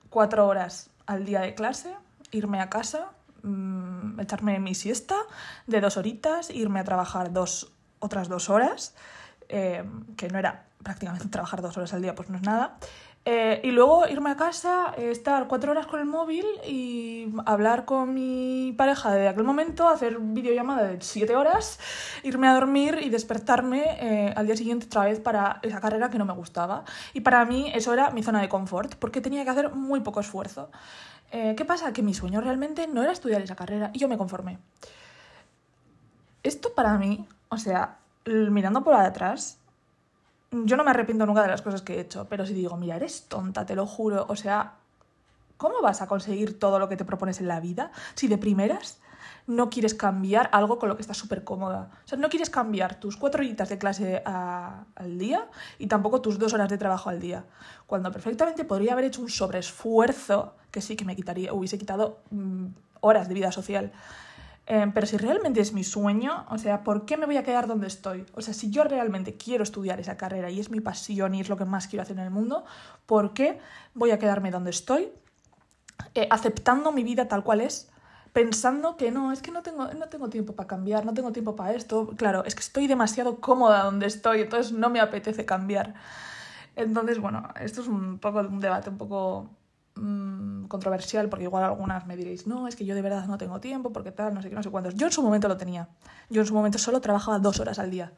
cuatro 0.08 0.46
horas 0.46 0.90
al 1.06 1.26
día 1.26 1.40
de 1.40 1.54
clase, 1.54 1.94
irme 2.30 2.60
a 2.60 2.70
casa, 2.70 3.10
mm, 3.42 4.18
echarme 4.20 4.58
mi 4.60 4.74
siesta 4.74 5.16
de 5.66 5.80
dos 5.82 5.98
horitas, 5.98 6.48
irme 6.48 6.80
a 6.80 6.84
trabajar 6.84 7.32
dos, 7.34 7.70
otras 7.98 8.28
dos 8.28 8.48
horas, 8.48 8.94
em, 9.48 10.06
que 10.16 10.28
no 10.28 10.38
era 10.38 10.64
prácticamente 10.82 11.28
trabajar 11.28 11.60
dos 11.60 11.76
horas 11.76 11.92
al 11.92 12.00
día, 12.00 12.14
pues 12.14 12.30
no 12.30 12.36
es 12.36 12.42
nada, 12.42 12.78
eh, 13.30 13.60
y 13.62 13.72
luego 13.72 14.08
irme 14.08 14.30
a 14.30 14.36
casa, 14.36 14.94
eh, 14.96 15.10
estar 15.10 15.48
cuatro 15.48 15.72
horas 15.72 15.86
con 15.86 16.00
el 16.00 16.06
móvil 16.06 16.46
y 16.66 17.30
hablar 17.44 17.84
con 17.84 18.14
mi 18.14 18.72
pareja 18.74 19.12
de 19.12 19.28
aquel 19.28 19.44
momento, 19.44 19.86
hacer 19.86 20.18
videollamada 20.18 20.84
de 20.84 20.98
siete 21.02 21.36
horas, 21.36 21.78
irme 22.22 22.48
a 22.48 22.54
dormir 22.54 23.00
y 23.02 23.10
despertarme 23.10 23.84
eh, 24.00 24.32
al 24.34 24.46
día 24.46 24.56
siguiente 24.56 24.86
otra 24.86 25.04
vez 25.04 25.20
para 25.20 25.60
esa 25.60 25.78
carrera 25.78 26.08
que 26.08 26.16
no 26.16 26.24
me 26.24 26.32
gustaba. 26.32 26.84
Y 27.12 27.20
para 27.20 27.44
mí 27.44 27.70
eso 27.74 27.92
era 27.92 28.08
mi 28.12 28.22
zona 28.22 28.40
de 28.40 28.48
confort, 28.48 28.94
porque 28.94 29.20
tenía 29.20 29.44
que 29.44 29.50
hacer 29.50 29.74
muy 29.74 30.00
poco 30.00 30.20
esfuerzo. 30.20 30.70
¿Qué 31.30 31.64
pasa? 31.66 31.92
Que 31.92 32.02
mi 32.02 32.14
sueño 32.14 32.40
realmente 32.40 32.86
no 32.86 33.02
era 33.02 33.12
estudiar 33.12 33.42
esa 33.42 33.54
carrera 33.54 33.90
y 33.92 33.98
yo 33.98 34.08
me 34.08 34.16
conformé. 34.16 34.58
Esto 36.42 36.72
para 36.74 36.96
mí, 36.96 37.28
o 37.50 37.58
sea, 37.58 37.98
mirando 38.24 38.82
por 38.82 38.94
atrás, 38.94 39.58
yo 40.50 40.76
no 40.76 40.84
me 40.84 40.90
arrepiento 40.90 41.26
nunca 41.26 41.42
de 41.42 41.48
las 41.48 41.62
cosas 41.62 41.82
que 41.82 41.94
he 41.94 42.00
hecho, 42.00 42.26
pero 42.28 42.46
si 42.46 42.54
digo, 42.54 42.76
mira, 42.76 42.96
eres 42.96 43.24
tonta, 43.28 43.66
te 43.66 43.74
lo 43.74 43.86
juro, 43.86 44.26
o 44.28 44.36
sea, 44.36 44.74
¿cómo 45.56 45.82
vas 45.82 46.00
a 46.00 46.06
conseguir 46.06 46.58
todo 46.58 46.78
lo 46.78 46.88
que 46.88 46.96
te 46.96 47.04
propones 47.04 47.40
en 47.40 47.48
la 47.48 47.60
vida 47.60 47.90
si 48.14 48.28
de 48.28 48.38
primeras 48.38 48.98
no 49.46 49.70
quieres 49.70 49.94
cambiar 49.94 50.50
algo 50.52 50.78
con 50.78 50.88
lo 50.88 50.96
que 50.96 51.02
estás 51.02 51.18
súper 51.18 51.44
cómoda? 51.44 51.90
O 52.04 52.08
sea, 52.08 52.18
no 52.18 52.28
quieres 52.30 52.48
cambiar 52.48 52.98
tus 52.98 53.16
cuatro 53.16 53.40
horitas 53.40 53.68
de 53.68 53.78
clase 53.78 54.22
al 54.24 55.18
día 55.18 55.48
y 55.78 55.86
tampoco 55.86 56.22
tus 56.22 56.38
dos 56.38 56.54
horas 56.54 56.68
de 56.70 56.78
trabajo 56.78 57.10
al 57.10 57.20
día, 57.20 57.44
cuando 57.86 58.10
perfectamente 58.10 58.64
podría 58.64 58.92
haber 58.92 59.04
hecho 59.04 59.20
un 59.20 59.28
sobreesfuerzo 59.28 60.54
que 60.70 60.80
sí 60.80 60.96
que 60.96 61.04
me 61.04 61.16
quitaría, 61.16 61.52
hubiese 61.52 61.78
quitado 61.78 62.20
mm, 62.30 62.66
horas 63.00 63.28
de 63.28 63.34
vida 63.34 63.52
social. 63.52 63.92
Em, 64.70 64.92
pero 64.92 65.06
si 65.06 65.16
realmente 65.16 65.62
es 65.62 65.72
mi 65.72 65.82
sueño, 65.82 66.44
o 66.50 66.58
sea, 66.58 66.84
¿por 66.84 67.06
qué 67.06 67.16
me 67.16 67.24
voy 67.24 67.38
a 67.38 67.42
quedar 67.42 67.66
donde 67.66 67.86
estoy? 67.86 68.26
O 68.34 68.42
sea, 68.42 68.52
si 68.52 68.68
yo 68.70 68.84
realmente 68.84 69.34
quiero 69.34 69.62
estudiar 69.62 69.98
esa 69.98 70.18
carrera 70.18 70.50
y 70.50 70.60
es 70.60 70.70
mi 70.70 70.80
pasión 70.80 71.34
y 71.34 71.40
es 71.40 71.48
lo 71.48 71.56
que 71.56 71.64
más 71.64 71.88
quiero 71.88 72.02
hacer 72.02 72.18
en 72.18 72.24
el 72.24 72.30
mundo, 72.30 72.66
¿por 73.06 73.32
qué 73.32 73.60
voy 73.94 74.10
a 74.10 74.18
quedarme 74.18 74.50
donde 74.50 74.68
estoy? 74.68 75.08
Eh, 76.14 76.28
aceptando 76.30 76.92
mi 76.92 77.02
vida 77.02 77.28
tal 77.28 77.44
cual 77.44 77.62
es, 77.62 77.88
pensando 78.34 78.98
que 78.98 79.10
no, 79.10 79.32
es 79.32 79.40
que 79.40 79.52
no 79.52 79.62
tengo, 79.62 79.86
no 79.94 80.06
tengo 80.10 80.28
tiempo 80.28 80.52
para 80.54 80.66
cambiar, 80.66 81.06
no 81.06 81.14
tengo 81.14 81.32
tiempo 81.32 81.56
para 81.56 81.72
esto. 81.72 82.08
Claro, 82.18 82.44
es 82.44 82.54
que 82.54 82.60
estoy 82.60 82.86
demasiado 82.86 83.40
cómoda 83.40 83.84
donde 83.84 84.06
estoy, 84.06 84.42
entonces 84.42 84.72
no 84.72 84.90
me 84.90 85.00
apetece 85.00 85.46
cambiar. 85.46 85.94
Entonces, 86.76 87.18
bueno, 87.20 87.48
esto 87.58 87.80
es 87.80 87.88
un 87.88 88.18
poco 88.18 88.40
un 88.40 88.60
debate 88.60 88.90
un 88.90 88.98
poco 88.98 89.48
mm, 89.98 90.68
controversial, 90.68 91.28
porque 91.28 91.44
igual 91.44 91.64
algunas 91.64 92.06
me 92.06 92.16
diréis, 92.16 92.46
no, 92.46 92.68
es 92.68 92.76
que 92.76 92.84
yo 92.84 92.94
de 92.94 93.02
verdad 93.02 93.26
no 93.26 93.38
tengo 93.38 93.60
tiempo, 93.60 93.92
porque 93.92 94.12
tal, 94.12 94.34
no 94.34 94.42
sé 94.42 94.48
qué, 94.48 94.54
no 94.54 94.62
sé 94.62 94.70
cuántos. 94.70 94.94
Yo 94.94 95.06
en 95.06 95.12
su 95.12 95.22
momento 95.22 95.48
lo 95.48 95.56
tenía. 95.56 95.88
Yo 96.30 96.40
en 96.40 96.46
su 96.46 96.54
momento 96.54 96.78
solo 96.78 97.00
trabajaba 97.00 97.38
dos 97.38 97.60
horas 97.60 97.78
al 97.78 97.90
día. 97.90 98.12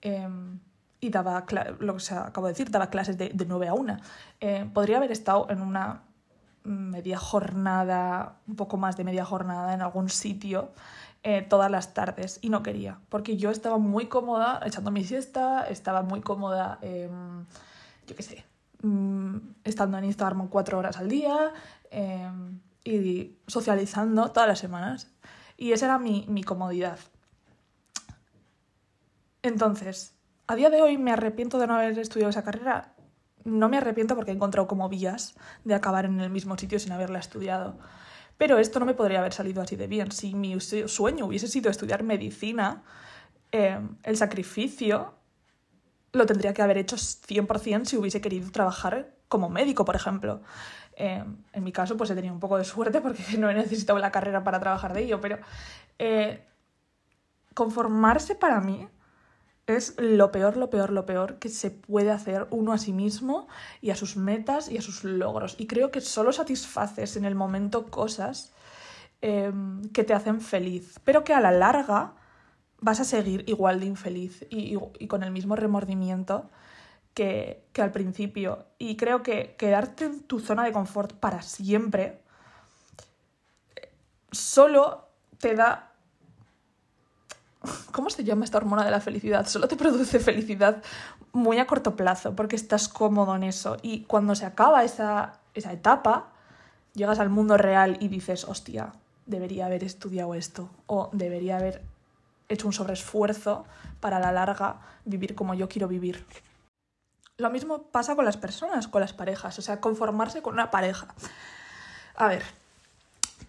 Em, 0.00 0.60
y 1.00 1.10
daba, 1.10 1.44
lo 1.78 1.96
que 1.96 2.14
acabo 2.14 2.46
de 2.46 2.52
decir, 2.52 2.70
daba 2.70 2.90
clases 2.90 3.16
de, 3.16 3.30
de 3.30 3.46
9 3.46 3.68
a 3.68 3.74
1. 3.74 3.96
Eh, 4.40 4.70
podría 4.72 4.96
haber 4.96 5.12
estado 5.12 5.46
en 5.50 5.60
una 5.62 6.02
media 6.64 7.18
jornada, 7.18 8.36
un 8.46 8.56
poco 8.56 8.76
más 8.76 8.96
de 8.96 9.04
media 9.04 9.24
jornada 9.24 9.74
en 9.74 9.82
algún 9.82 10.08
sitio 10.08 10.72
eh, 11.22 11.42
todas 11.42 11.70
las 11.70 11.94
tardes 11.94 12.38
y 12.42 12.50
no 12.50 12.62
quería, 12.62 13.00
porque 13.08 13.36
yo 13.36 13.50
estaba 13.50 13.78
muy 13.78 14.06
cómoda 14.06 14.60
echando 14.64 14.90
mi 14.90 15.02
siesta, 15.04 15.66
estaba 15.68 16.02
muy 16.02 16.20
cómoda, 16.20 16.78
yo 16.82 18.16
qué 18.16 18.22
sé, 18.22 18.44
mm, 18.82 19.36
estando 19.64 19.98
en 19.98 20.04
Instagram 20.04 20.48
cuatro 20.48 20.78
horas 20.78 20.98
al 20.98 21.08
día 21.08 21.52
em, 21.90 22.60
y 22.84 23.36
socializando 23.46 24.30
todas 24.30 24.48
las 24.48 24.58
semanas. 24.58 25.10
Y 25.56 25.72
esa 25.72 25.86
era 25.86 25.98
mi, 25.98 26.26
mi 26.28 26.42
comodidad. 26.44 26.98
Entonces, 29.42 30.14
a 30.46 30.56
día 30.56 30.70
de 30.70 30.82
hoy 30.82 30.98
me 30.98 31.12
arrepiento 31.12 31.58
de 31.58 31.66
no 31.66 31.74
haber 31.74 31.98
estudiado 31.98 32.30
esa 32.30 32.44
carrera. 32.44 32.94
No 33.44 33.68
me 33.68 33.76
arrepiento 33.76 34.14
porque 34.14 34.30
he 34.30 34.34
encontrado 34.34 34.66
como 34.66 34.88
vías 34.88 35.34
de 35.64 35.74
acabar 35.74 36.04
en 36.04 36.20
el 36.20 36.30
mismo 36.30 36.56
sitio 36.56 36.78
sin 36.78 36.92
haberla 36.92 37.18
estudiado. 37.18 37.78
Pero 38.38 38.58
esto 38.58 38.78
no 38.78 38.86
me 38.86 38.94
podría 38.94 39.18
haber 39.18 39.32
salido 39.32 39.60
así 39.60 39.76
de 39.76 39.88
bien. 39.88 40.12
Si 40.12 40.34
mi 40.34 40.58
sueño 40.60 41.26
hubiese 41.26 41.48
sido 41.48 41.70
estudiar 41.70 42.02
medicina, 42.04 42.82
em, 43.50 43.96
el 44.04 44.16
sacrificio 44.16 45.17
lo 46.12 46.26
tendría 46.26 46.54
que 46.54 46.62
haber 46.62 46.78
hecho 46.78 46.96
100% 46.96 47.84
si 47.86 47.96
hubiese 47.96 48.20
querido 48.20 48.50
trabajar 48.50 49.14
como 49.28 49.48
médico, 49.48 49.84
por 49.84 49.96
ejemplo. 49.96 50.40
Em, 50.96 51.36
en 51.52 51.64
mi 51.64 51.70
caso, 51.70 51.96
pues 51.96 52.10
he 52.10 52.14
tenido 52.14 52.34
un 52.34 52.40
poco 52.40 52.58
de 52.58 52.64
suerte 52.64 53.00
porque 53.00 53.22
no 53.38 53.48
he 53.50 53.54
necesitado 53.54 53.98
la 53.98 54.10
carrera 54.10 54.42
para 54.42 54.58
trabajar 54.58 54.92
de 54.92 55.02
ello, 55.04 55.20
pero 55.20 55.38
eh, 55.98 56.44
conformarse 57.54 58.34
para 58.34 58.60
mí 58.60 58.88
es 59.66 59.94
lo 59.98 60.32
peor, 60.32 60.56
lo 60.56 60.70
peor, 60.70 60.90
lo 60.90 61.04
peor 61.04 61.38
que 61.38 61.50
se 61.50 61.70
puede 61.70 62.10
hacer 62.10 62.46
uno 62.50 62.72
a 62.72 62.78
sí 62.78 62.92
mismo 62.92 63.48
y 63.82 63.90
a 63.90 63.96
sus 63.96 64.16
metas 64.16 64.70
y 64.70 64.78
a 64.78 64.82
sus 64.82 65.04
logros. 65.04 65.56
Y 65.58 65.66
creo 65.66 65.90
que 65.90 66.00
solo 66.00 66.32
satisfaces 66.32 67.16
en 67.16 67.26
el 67.26 67.34
momento 67.34 67.86
cosas 67.90 68.52
em, 69.20 69.82
que 69.90 70.04
te 70.04 70.14
hacen 70.14 70.40
feliz, 70.40 70.98
pero 71.04 71.22
que 71.22 71.34
a 71.34 71.40
la 71.40 71.52
larga 71.52 72.14
vas 72.80 73.00
a 73.00 73.04
seguir 73.04 73.44
igual 73.46 73.80
de 73.80 73.86
infeliz 73.86 74.46
y, 74.50 74.76
con 75.08 75.22
el 75.22 75.30
mismo 75.30 75.56
remordimiento 75.56 76.50
que, 77.14 77.64
que, 77.72 77.82
al 77.82 77.90
principio. 77.90 78.66
Y 78.78 78.96
creo 78.96 79.22
que 79.22 79.56
quedarte 79.58 80.04
en 80.04 80.20
tu 80.20 80.40
zona 80.40 80.64
de 80.64 80.72
confort 80.72 81.12
para 81.12 81.42
siempre 81.42 82.20
solo 84.30 85.08
te 85.38 85.54
da 85.54 85.88
¿Cómo 87.92 88.08
se 88.10 88.22
llama 88.22 88.44
esta 88.44 88.58
hormona 88.58 88.84
de 88.84 88.90
la 88.90 89.00
felicidad? 89.00 89.46
Solo 89.46 89.68
te 89.68 89.76
produce 89.76 90.20
felicidad 90.20 90.82
muy 91.32 91.58
a 91.58 91.66
corto 91.66 91.96
plazo 91.96 92.34
porque 92.36 92.56
estás 92.56 92.88
cómodo 92.88 93.34
en 93.34 93.42
eso. 93.42 93.76
Y 93.82 94.02
cuando 94.04 94.34
se 94.34 94.46
acaba 94.46 94.84
esa, 94.84 95.40
esa 95.54 95.72
etapa, 95.72 96.30
llegas 96.94 97.18
al 97.18 97.30
mundo 97.30 97.56
real 97.56 97.96
y 98.00 98.08
dices, 98.08 98.44
hostia, 98.44 98.92
debería 99.26 99.66
haber 99.66 99.84
estudiado 99.84 100.34
esto 100.34 100.70
o 100.86 101.10
debería 101.12 101.56
haber 101.56 101.82
hecho 102.48 102.66
un 102.66 102.72
sobreesfuerzo 102.72 103.64
para 104.00 104.16
a 104.18 104.20
la 104.20 104.32
larga 104.32 104.80
vivir 105.04 105.34
como 105.34 105.54
yo 105.54 105.68
quiero 105.68 105.88
vivir. 105.88 106.24
Lo 107.36 107.50
mismo 107.50 107.84
pasa 107.84 108.16
con 108.16 108.24
las 108.24 108.36
personas, 108.36 108.88
con 108.88 109.00
las 109.00 109.12
parejas, 109.12 109.58
o 109.58 109.62
sea, 109.62 109.80
conformarse 109.80 110.42
con 110.42 110.54
una 110.54 110.70
pareja. 110.70 111.14
A 112.16 112.26
ver, 112.26 112.42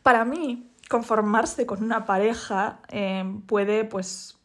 para 0.03 0.25
mí 0.25 0.69
conformarse 0.89 1.65
con 1.65 1.83
una 1.83 2.05
pareja 2.05 2.79
eh, 2.89 3.23
puede, 3.47 3.85
pues, 3.85 4.37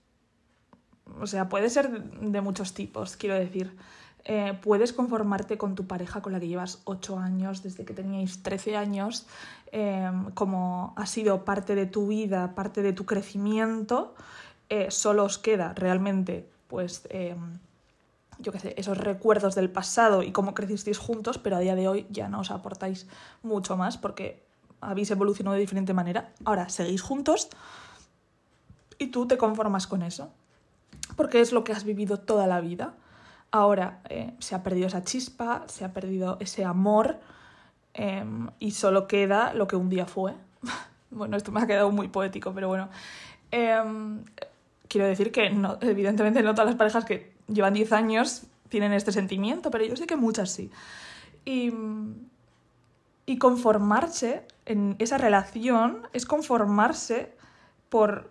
o 1.20 1.26
sea, 1.26 1.49
puede 1.49 1.68
ser 1.68 1.90
de 1.90 2.40
muchos 2.40 2.75
tipos, 2.75 3.16
quiero 3.16 3.34
decir. 3.34 3.76
Eh, 4.26 4.58
puedes 4.62 4.94
conformarte 4.94 5.58
con 5.58 5.75
tu 5.75 5.87
pareja 5.87 6.23
con 6.23 6.32
la 6.32 6.40
que 6.40 6.49
llevas 6.49 6.80
8 6.84 7.18
años, 7.18 7.62
desde 7.62 7.84
que 7.84 7.92
teníais 7.92 8.42
13 8.42 8.76
años, 8.76 9.26
eh, 9.70 10.11
como 10.32 10.94
ha 10.96 11.04
sido 11.04 11.44
parte 11.44 11.75
de 11.75 11.84
tu 11.84 12.08
vida, 12.08 12.54
parte 12.54 12.80
de 12.80 12.94
tu 12.94 13.04
crecimiento, 13.04 14.14
solo 14.88 15.25
os 15.25 15.38
queda 15.38 15.73
realmente, 15.75 16.49
pues, 16.68 17.06
yo 18.38 18.52
qué 18.52 18.59
sé, 18.59 18.75
esos 18.76 18.99
recuerdos 18.99 19.54
del 19.54 19.71
pasado 19.71 20.23
y 20.23 20.33
cómo 20.33 20.54
crecisteis 20.54 20.99
juntos, 20.99 21.38
pero 21.38 21.56
a 21.56 21.61
día 21.61 21.75
de 21.75 21.88
hoy 21.88 22.06
ya 22.11 22.28
no 22.28 22.40
os 22.40 22.50
aportáis 22.50 23.06
mucho 23.42 23.76
más 23.76 23.97
porque 23.97 24.44
habéis 24.80 25.11
evolucionado 25.11 25.54
de 25.54 25.61
diferente 25.61 25.94
manera, 25.94 26.33
ahora 26.44 26.68
seguís 26.68 27.02
juntos 27.02 27.49
y 28.99 29.09
tú 29.09 29.26
te 29.26 29.38
conformas 29.38 29.87
con 29.87 30.02
eso, 30.02 30.30
porque 31.16 31.40
es 31.40 31.52
lo 31.52 31.64
que 31.64 31.73
has 31.73 31.85
vivido 31.85 32.18
toda 32.18 32.47
la 32.47 32.61
vida. 32.61 32.94
Ahora 33.50 34.00
eh, 34.09 34.35
se 34.40 34.54
ha 34.54 34.62
perdido 34.62 34.88
esa 34.88 35.04
chispa, 35.04 35.64
se 35.68 35.85
ha 35.85 35.92
perdido 35.92 36.38
ese 36.40 36.64
amor 36.64 37.21
em, 37.92 38.50
y 38.59 38.73
solo 38.73 39.06
queda 39.06 39.54
lo 39.54 39.68
que 39.68 39.76
un 39.76 39.88
día 39.88 40.06
fue. 40.06 40.35
bueno, 41.11 41.37
esto 41.37 41.52
me 41.52 41.61
ha 41.61 41.66
quedado 41.66 41.90
muy 41.90 42.09
poético, 42.09 42.52
pero 42.52 42.68
bueno. 42.68 42.88
Em, 43.50 44.25
quiero 44.94 45.08
decir 45.08 45.32
que 45.32 45.50
no, 45.50 45.76
evidentemente 45.80 46.40
no 46.40 46.54
todas 46.54 46.68
las 46.68 46.76
parejas 46.76 47.04
que 47.04 47.32
llevan 47.48 47.74
10 47.74 47.90
años 47.90 48.44
tienen 48.68 48.92
este 48.92 49.10
sentimiento, 49.10 49.72
pero 49.72 49.84
yo 49.84 49.96
sé 49.96 50.06
que 50.06 50.14
muchas 50.14 50.52
sí. 50.52 50.70
Y, 51.44 51.72
y 53.26 53.38
conformarse 53.38 54.46
en 54.66 54.94
esa 55.00 55.18
relación 55.18 56.06
es 56.12 56.26
conformarse 56.26 57.34
por 57.88 58.30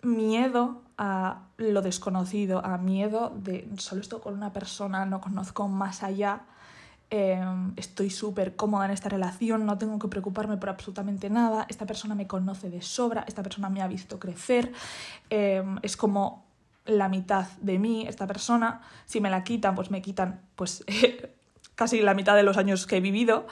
miedo 0.00 0.80
a 0.96 1.42
lo 1.58 1.82
desconocido, 1.82 2.64
a 2.64 2.78
miedo 2.78 3.34
de 3.36 3.68
solo 3.76 4.00
estoy 4.00 4.20
con 4.20 4.32
una 4.32 4.54
persona, 4.54 5.04
no 5.04 5.20
conozco 5.20 5.68
más 5.68 6.02
allá, 6.02 6.46
em, 7.10 7.72
estoy 7.76 8.10
súper 8.10 8.56
cómoda 8.56 8.84
en 8.86 8.90
esta 8.90 9.08
relación, 9.08 9.64
no 9.66 9.78
tengo 9.78 9.98
que 9.98 10.08
preocuparme 10.08 10.56
por 10.56 10.68
absolutamente 10.68 11.30
nada, 11.30 11.66
esta 11.68 11.86
persona 11.86 12.14
me 12.14 12.26
conoce 12.26 12.70
de 12.70 12.82
sobra, 12.82 13.24
esta 13.26 13.42
persona 13.42 13.70
me 13.70 13.82
ha 13.82 13.88
visto 13.88 14.18
crecer, 14.18 14.72
em, 15.30 15.78
es 15.82 15.96
como 15.96 16.46
la 16.84 17.08
mitad 17.08 17.46
de 17.60 17.78
mí, 17.78 18.06
esta 18.08 18.26
persona, 18.26 18.80
si 19.04 19.20
me 19.20 19.30
la 19.30 19.44
quitan, 19.44 19.74
pues 19.74 19.90
me 19.90 20.02
quitan 20.02 20.40
pues 20.56 20.84
casi 21.74 22.00
la 22.00 22.14
mitad 22.14 22.34
de 22.34 22.42
los 22.42 22.56
años 22.56 22.86
que 22.86 22.96
he 22.96 23.00
vivido. 23.00 23.46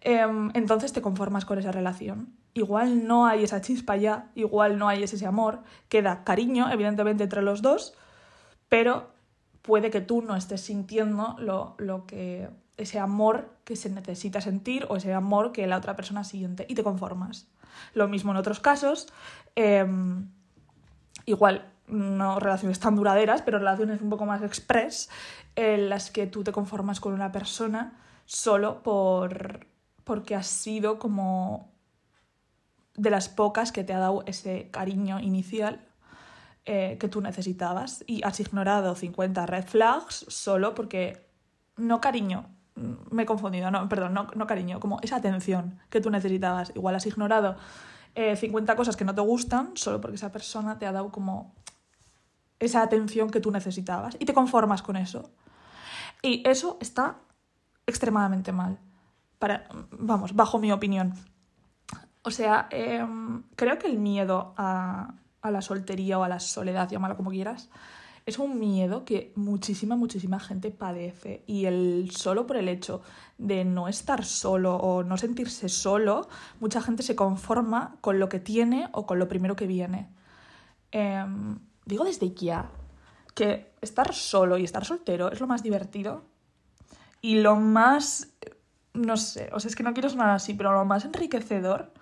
Em, 0.00 0.50
entonces 0.54 0.92
te 0.92 1.02
conformas 1.02 1.44
con 1.44 1.58
esa 1.58 1.72
relación. 1.72 2.32
Igual 2.54 3.06
no 3.06 3.26
hay 3.26 3.44
esa 3.44 3.60
chispa 3.60 3.96
ya, 3.96 4.30
igual 4.34 4.78
no 4.78 4.88
hay 4.88 5.02
ese 5.02 5.24
amor, 5.26 5.62
queda 5.88 6.24
cariño, 6.24 6.70
evidentemente, 6.70 7.24
entre 7.24 7.42
los 7.42 7.62
dos, 7.62 7.94
pero 8.68 9.10
puede 9.62 9.90
que 9.90 10.00
tú 10.00 10.22
no 10.22 10.36
estés 10.36 10.62
sintiendo 10.62 11.36
lo, 11.38 11.74
lo 11.78 12.06
que 12.06 12.48
ese 12.78 12.98
amor 12.98 13.50
que 13.64 13.76
se 13.76 13.90
necesita 13.90 14.40
sentir 14.40 14.86
o 14.88 14.96
ese 14.96 15.12
amor 15.12 15.52
que 15.52 15.66
la 15.66 15.76
otra 15.76 15.96
persona 15.96 16.24
siente 16.24 16.64
y 16.68 16.74
te 16.74 16.82
conformas. 16.82 17.48
Lo 17.92 18.08
mismo 18.08 18.30
en 18.30 18.38
otros 18.38 18.60
casos, 18.60 19.08
em, 19.54 20.30
igual 21.26 21.72
no 21.88 22.38
relaciones 22.38 22.80
tan 22.80 22.96
duraderas, 22.96 23.42
pero 23.42 23.58
relaciones 23.58 24.00
un 24.00 24.10
poco 24.10 24.26
más 24.26 24.42
express, 24.42 25.10
en 25.56 25.88
las 25.88 26.10
que 26.10 26.26
tú 26.26 26.44
te 26.44 26.52
conformas 26.52 27.00
con 27.00 27.12
una 27.12 27.32
persona 27.32 27.98
solo 28.24 28.82
por 28.82 29.66
porque 30.04 30.34
has 30.34 30.46
sido 30.46 30.98
como 30.98 31.70
de 32.94 33.10
las 33.10 33.28
pocas 33.28 33.72
que 33.72 33.84
te 33.84 33.92
ha 33.92 33.98
dado 33.98 34.22
ese 34.26 34.70
cariño 34.70 35.20
inicial 35.20 35.86
eh, 36.64 36.96
que 36.98 37.08
tú 37.08 37.20
necesitabas 37.20 38.04
y 38.06 38.22
has 38.24 38.40
ignorado 38.40 38.94
50 38.94 39.46
red 39.46 39.64
flags 39.64 40.24
solo 40.28 40.74
porque 40.74 41.26
no 41.76 42.00
cariño, 42.00 42.46
me 43.10 43.22
he 43.22 43.26
confundido, 43.26 43.70
no, 43.70 43.88
perdón, 43.88 44.14
no, 44.14 44.28
no 44.34 44.46
cariño, 44.46 44.80
como 44.80 44.98
esa 45.02 45.16
atención 45.16 45.78
que 45.90 46.00
tú 46.00 46.10
necesitabas. 46.10 46.72
Igual 46.74 46.94
has 46.94 47.06
ignorado 47.06 47.56
50 48.14 48.72
eh, 48.72 48.76
cosas 48.76 48.96
que 48.96 49.04
no 49.04 49.14
te 49.14 49.20
gustan 49.20 49.76
solo 49.76 50.00
porque 50.00 50.16
esa 50.16 50.32
persona 50.32 50.78
te 50.78 50.86
ha 50.86 50.92
dado 50.92 51.10
como 51.10 51.54
esa 52.58 52.82
atención 52.82 53.30
que 53.30 53.40
tú 53.40 53.50
necesitabas 53.50 54.16
y 54.18 54.24
te 54.24 54.34
conformas 54.34 54.82
con 54.82 54.96
eso. 54.96 55.30
Y 56.22 56.42
eso 56.48 56.78
está 56.80 57.18
extremadamente 57.86 58.52
mal 58.52 58.78
para, 59.38 59.68
vamos, 59.92 60.34
bajo 60.34 60.58
mi 60.58 60.72
opinión. 60.72 61.14
O 62.22 62.30
sea, 62.30 62.66
em, 62.70 63.44
creo 63.54 63.78
que 63.78 63.86
el 63.86 63.98
miedo 63.98 64.52
a, 64.56 65.14
a, 65.40 65.50
la 65.50 65.62
soltería 65.62 66.18
o 66.18 66.24
a 66.24 66.28
la 66.28 66.40
soledad, 66.40 66.88
llámalo 66.90 67.16
como 67.16 67.30
quieras, 67.30 67.70
es 68.28 68.38
un 68.38 68.58
miedo 68.58 69.06
que 69.06 69.32
muchísima, 69.36 69.96
muchísima 69.96 70.38
gente 70.38 70.70
padece. 70.70 71.42
Y 71.46 71.64
el 71.64 72.10
solo 72.12 72.46
por 72.46 72.58
el 72.58 72.68
hecho 72.68 73.00
de 73.38 73.64
no 73.64 73.88
estar 73.88 74.22
solo 74.22 74.76
o 74.76 75.02
no 75.02 75.16
sentirse 75.16 75.70
solo, 75.70 76.28
mucha 76.60 76.82
gente 76.82 77.02
se 77.02 77.16
conforma 77.16 77.96
con 78.02 78.18
lo 78.18 78.28
que 78.28 78.38
tiene 78.38 78.90
o 78.92 79.06
con 79.06 79.18
lo 79.18 79.28
primero 79.28 79.56
que 79.56 79.66
viene. 79.66 80.10
Em, 80.92 81.58
digo 81.86 82.04
desde 82.04 82.34
ya 82.34 82.70
que 83.34 83.72
estar 83.80 84.12
solo 84.12 84.58
y 84.58 84.64
estar 84.64 84.84
soltero 84.84 85.32
es 85.32 85.40
lo 85.40 85.46
más 85.46 85.62
divertido 85.62 86.24
y 87.22 87.36
lo 87.36 87.56
más 87.56 88.28
no 88.92 89.16
sé, 89.16 89.48
o 89.52 89.60
sea, 89.60 89.68
es 89.68 89.76
que 89.76 89.82
no 89.82 89.92
quiero 89.94 90.10
sonar 90.10 90.30
así, 90.30 90.54
pero 90.54 90.72
lo 90.72 90.84
más 90.84 91.04
enriquecedor 91.04 91.92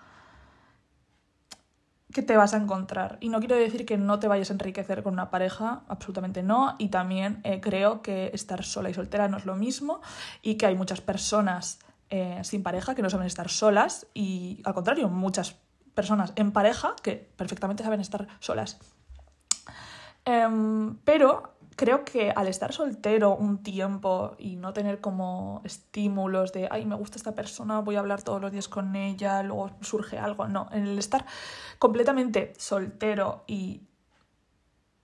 que 2.17 2.23
te 2.23 2.35
vas 2.35 2.55
a 2.55 2.57
encontrar. 2.57 3.19
Y 3.21 3.29
no 3.29 3.41
quiero 3.41 3.57
decir 3.57 3.85
que 3.85 3.99
no 3.99 4.19
te 4.19 4.27
vayas 4.27 4.49
a 4.49 4.55
enriquecer 4.55 5.03
con 5.03 5.13
una 5.13 5.29
pareja, 5.29 5.83
absolutamente 5.87 6.43
no. 6.43 6.75
Y 6.79 6.89
también 6.89 7.43
eh, 7.45 7.61
creo 7.61 8.01
que 8.01 8.31
estar 8.33 8.65
sola 8.65 8.89
y 8.89 8.95
soltera 8.95 9.29
no 9.29 9.37
es 9.37 9.45
lo 9.45 9.55
mismo 9.55 10.01
y 10.41 10.55
que 10.55 10.65
hay 10.65 10.75
muchas 10.77 11.03
personas 11.03 11.79
eh, 12.09 12.41
sin 12.43 12.63
pareja 12.63 12.95
que 12.95 13.03
no 13.03 13.11
saben 13.11 13.27
estar 13.27 13.51
solas 13.51 14.07
y 14.15 14.63
al 14.65 14.73
contrario, 14.73 15.11
muchas 15.11 15.57
personas 15.93 16.33
en 16.37 16.53
pareja 16.53 16.97
que 17.03 17.17
perfectamente 17.37 17.85
saben 17.85 18.01
estar 18.01 18.27
solas. 18.41 18.79
Em, 20.25 20.97
pero 21.05 21.56
creo 21.77 22.05
que 22.05 22.33
al 22.35 22.49
estar 22.49 22.73
soltero 22.73 23.37
un 23.37 23.63
tiempo 23.63 24.35
y 24.39 24.57
no 24.57 24.73
tener 24.73 25.01
como 25.01 25.61
estímulos 25.63 26.53
de, 26.53 26.69
ay, 26.71 26.87
me 26.87 26.97
gusta 26.97 27.19
esta 27.19 27.35
persona, 27.35 27.81
voy 27.81 27.97
a 27.97 28.01
hablar 28.01 28.23
todos 28.23 28.41
los 28.41 28.51
días 28.51 28.67
con 28.67 28.97
ella, 28.97 29.43
luego 29.43 29.71
surge 29.83 30.19
algo, 30.19 30.49
no, 30.49 30.69
en 30.73 30.87
el 30.87 30.99
estar 30.99 31.27
completamente 31.79 32.55
soltero 32.57 33.45
y 33.47 33.83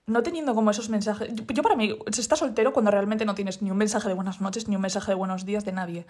no 0.06 0.22
teniendo 0.22 0.54
como 0.54 0.70
esos 0.70 0.88
mensajes, 0.88 1.30
yo, 1.34 1.62
para 1.62 1.76
mí, 1.76 1.96
se 2.10 2.20
está 2.20 2.36
soltero 2.36 2.72
cuando 2.72 2.90
realmente 2.90 3.24
no 3.24 3.34
tienes 3.34 3.62
ni 3.62 3.70
un 3.70 3.76
mensaje 3.76 4.08
de 4.08 4.14
buenas 4.14 4.40
noches 4.40 4.66
ni 4.66 4.74
un 4.74 4.82
mensaje 4.82 5.12
de 5.12 5.14
buenos 5.14 5.44
días 5.44 5.64
de 5.64 5.72
nadie. 5.72 6.06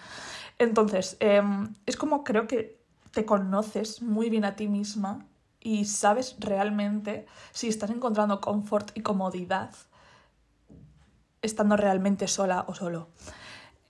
Entonces, 0.59 1.16
em, 1.21 1.75
es 1.87 1.97
como 1.97 2.25
creo 2.25 2.47
que 2.47 2.81
te 3.11 3.25
conoces 3.25 4.00
muy 4.00 4.31
bien 4.31 4.45
a 4.45 4.57
ti 4.57 4.69
misma 4.69 5.26
y 5.61 5.85
sabes 5.85 6.37
realmente 6.38 7.26
si 7.52 7.69
estás 7.69 7.90
encontrando 7.90 8.40
confort 8.40 8.97
y 8.97 9.02
comodidad 9.02 9.71
estando 11.42 11.76
realmente 11.76 12.28
sola 12.28 12.64
o 12.68 12.75
solo. 12.75 13.08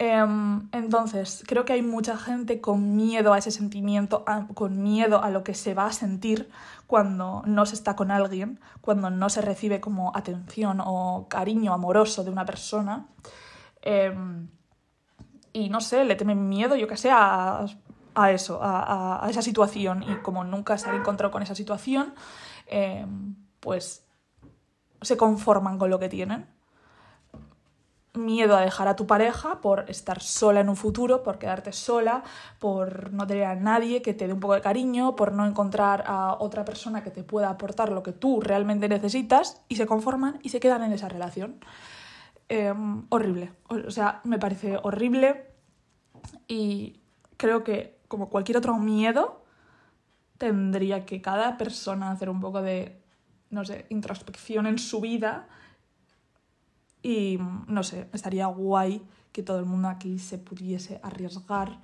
Em, 0.05 0.69
entonces, 0.73 1.45
creo 1.47 1.65
que 1.65 1.75
hay 1.75 1.83
mucha 1.83 2.17
gente 2.17 2.61
con 2.61 2.97
miedo 2.97 3.33
a 3.33 3.39
ese 3.39 3.53
sentimiento, 3.53 4.25
con 4.55 4.83
miedo 4.83 5.23
a 5.23 5.31
lo 5.31 5.45
que 5.45 5.55
se 5.55 5.75
va 5.75 5.87
a 5.87 5.93
sentir 5.93 6.51
cuando 6.89 7.43
no 7.47 7.67
se 7.67 7.77
está 7.77 7.95
con 7.95 8.11
alguien, 8.11 8.59
cuando 8.81 9.11
no 9.11 9.31
se 9.31 9.43
recibe 9.43 9.81
como 9.81 10.11
atención 10.17 10.81
o 10.85 11.27
cariño 11.29 11.73
amoroso 11.73 12.25
de 12.25 12.31
una 12.31 12.45
persona. 12.45 13.07
Em, 13.81 14.49
y 15.53 15.69
no 15.69 15.81
sé, 15.81 16.05
le 16.05 16.17
temen 16.17 16.49
miedo, 16.49 16.75
yo 16.75 16.89
que 16.89 16.97
sé, 16.97 17.11
a, 17.13 17.65
eso, 18.31 18.59
a, 18.61 19.25
esa 19.31 19.43
situación. 19.43 20.03
Y 20.03 20.17
como 20.17 20.43
nunca 20.43 20.79
se 20.79 20.91
han 20.91 20.97
encontrado 20.97 21.31
con 21.31 21.45
esa 21.45 21.55
situación, 21.55 22.13
em, 22.67 23.37
pues 23.61 24.05
se 25.01 25.17
conforman 25.17 25.79
con 25.79 25.91
lo 25.91 26.01
que 26.01 26.09
tienen 26.09 26.52
miedo 28.15 28.57
a 28.57 28.61
dejar 28.61 28.89
a 28.89 28.97
tu 28.97 29.07
pareja 29.07 29.61
por 29.61 29.89
estar 29.89 30.21
sola 30.21 30.61
en 30.61 30.69
un 30.69 30.77
futuro, 30.77 31.23
por 31.23 31.39
quedarte 31.39 31.73
sola, 31.73 32.23
por 32.59 33.13
no 33.13 33.27
tener 33.27 33.45
a 33.45 33.55
nadie 33.55 34.03
que 34.03 34.13
te 34.13 34.27
dé 34.27 34.33
un 34.33 34.41
poco 34.41 34.55
de 34.55 34.61
cariño, 34.61 35.17
por 35.17 35.33
no 35.33 35.47
encontrar 35.47 36.05
a 36.07 36.37
otra 36.39 36.65
persona 36.65 37.03
que 37.03 37.11
te 37.11 37.25
pueda 37.25 37.49
aportar 37.49 37.91
lo 37.91 38.03
que 38.03 38.13
tú 38.13 38.41
realmente 38.41 38.89
necesitas 38.89 39.63
y 39.69 39.77
se 39.77 39.87
conforman 39.87 40.39
y 40.43 40.51
se 40.51 40.61
quedan 40.61 40.83
en 40.83 40.93
esa 40.93 41.09
relación. 41.09 41.59
Em, 42.49 43.07
horrible, 43.09 43.53
o 43.69 43.91
sea, 43.91 44.21
me 44.25 44.39
parece 44.39 44.79
horrible 44.83 45.47
y 46.47 47.01
creo 47.39 47.65
que 47.65 47.99
como 48.09 48.29
cualquier 48.29 48.59
otro 48.59 48.77
miedo 48.77 49.43
tendría 50.37 51.07
que 51.07 51.23
cada 51.23 51.57
persona 51.57 52.11
hacer 52.11 52.29
un 52.29 52.41
poco 52.41 52.61
de, 52.61 53.01
no 53.49 53.65
sé, 53.65 53.87
introspección 53.89 54.67
en 54.67 54.79
su 54.79 55.01
vida 55.01 55.49
y 57.03 57.39
no 57.67 57.83
sé, 57.83 58.09
estaría 58.13 58.47
guay 58.47 59.03
que 59.33 59.43
todo 59.43 59.59
el 59.59 59.65
mundo 59.65 59.89
aquí 59.89 60.19
se 60.19 60.39
pudiese 60.39 61.01
arriesgar 61.03 61.81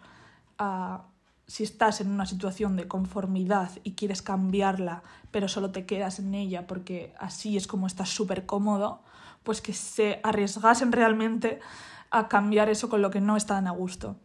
a 0.58 1.04
si 1.46 1.64
estás 1.64 2.02
en 2.02 2.10
una 2.10 2.26
situación 2.26 2.76
de 2.76 2.86
conformidad 2.86 3.70
y 3.82 3.92
quieres 3.92 4.20
cambiarla, 4.20 5.02
pero 5.30 5.48
solo 5.48 5.70
te 5.70 5.86
quedas 5.86 6.18
en 6.18 6.34
ella 6.34 6.66
porque 6.66 7.14
así 7.18 7.56
es 7.56 7.66
como 7.66 7.86
estás 7.86 8.10
súper 8.10 8.44
cómodo, 8.44 9.00
pues 9.44 9.62
que 9.62 9.72
se 9.72 10.20
arriesgasen 10.22 10.92
realmente 10.92 11.58
a 12.10 12.28
cambiar 12.28 12.68
eso 12.68 12.90
con 12.90 13.00
lo 13.00 13.10
que 13.10 13.22
no 13.22 13.36
están 13.36 13.66
a 13.66 13.70
gusto. 13.70 14.16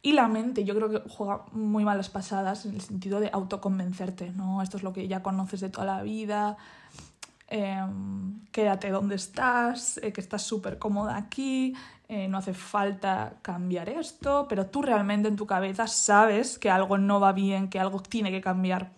Y 0.00 0.12
la 0.12 0.28
mente, 0.28 0.64
yo 0.64 0.74
creo 0.74 0.88
que 0.88 1.02
juega 1.10 1.44
muy 1.52 1.84
malas 1.84 2.08
pasadas 2.08 2.64
en 2.64 2.74
el 2.74 2.80
sentido 2.80 3.20
de 3.20 3.28
autoconvencerte, 3.32 4.30
¿no? 4.30 4.62
Esto 4.62 4.78
es 4.78 4.82
lo 4.82 4.92
que 4.92 5.08
ya 5.08 5.22
conoces 5.22 5.60
de 5.60 5.68
toda 5.68 5.84
la 5.84 6.02
vida, 6.02 6.56
Em, 7.48 8.44
quédate 8.50 8.90
donde 8.90 9.14
estás, 9.14 9.98
eh, 9.98 10.12
que 10.12 10.20
estás 10.20 10.42
súper 10.42 10.78
cómoda 10.78 11.16
aquí, 11.16 11.74
eh, 12.08 12.26
no 12.26 12.38
hace 12.38 12.54
falta 12.54 13.34
cambiar 13.42 13.88
esto, 13.88 14.46
pero 14.48 14.66
tú 14.66 14.82
realmente 14.82 15.28
en 15.28 15.36
tu 15.36 15.46
cabeza 15.46 15.86
sabes 15.86 16.58
que 16.58 16.70
algo 16.70 16.98
no 16.98 17.20
va 17.20 17.32
bien, 17.32 17.68
que 17.68 17.78
algo 17.78 18.00
tiene 18.00 18.30
que 18.30 18.40
cambiar. 18.40 18.90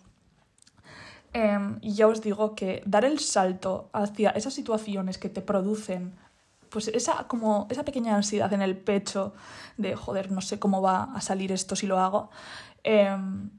Em, 1.33 1.77
y 1.81 1.93
ya 1.93 2.07
os 2.07 2.21
digo 2.21 2.55
que 2.55 2.81
dar 2.85 3.05
el 3.05 3.19
salto 3.19 3.89
hacia 3.93 4.31
esas 4.31 4.53
situaciones 4.53 5.19
que 5.19 5.29
te 5.29 5.41
producen 5.41 6.15
pues 6.69 6.87
esa, 6.87 7.27
como 7.27 7.67
esa 7.69 7.83
pequeña 7.83 8.15
ansiedad 8.15 8.51
en 8.53 8.61
el 8.61 8.77
pecho 8.77 9.33
de 9.77 9.95
joder, 9.95 10.31
no 10.31 10.41
sé 10.41 10.59
cómo 10.59 10.81
va 10.81 11.03
a 11.15 11.21
salir 11.21 11.51
esto 11.51 11.75
si 11.75 11.87
lo 11.87 11.99
hago, 11.99 12.29
em, 12.83 13.49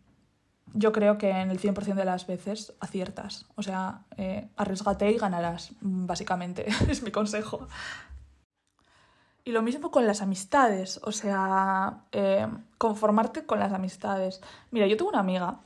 yo 0.73 0.93
creo 0.93 1.19
que 1.19 1.31
en 1.31 1.51
el 1.51 1.61
100% 1.61 1.95
de 1.95 2.05
las 2.05 2.27
veces 2.27 2.75
aciertas. 2.81 3.47
O 3.57 3.63
sea, 3.63 4.03
eh, 4.17 4.49
arriesgate 4.57 5.11
y 5.11 5.19
ganarás, 5.19 5.73
básicamente, 5.81 6.67
es 6.89 7.03
mi 7.03 7.11
consejo. 7.11 7.69
Y 9.45 9.53
lo 9.53 9.63
mismo 9.63 9.91
con 9.91 10.07
las 10.07 10.23
amistades, 10.23 11.01
o 11.03 11.13
sea, 11.13 12.05
eh, 12.13 12.47
conformarte 12.79 13.47
con 13.47 13.59
las 13.59 13.73
amistades. 13.73 14.41
Mira, 14.71 14.87
yo 14.87 14.97
tengo 14.97 15.11
una 15.11 15.21
amiga 15.21 15.61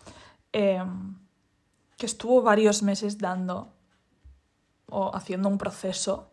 eh, 0.52 0.82
que 1.96 2.06
estuvo 2.06 2.42
varios 2.42 2.82
meses 2.82 3.18
dando 3.18 3.72
o 4.88 5.14
haciendo 5.14 5.48
un 5.48 5.58
proceso 5.58 6.30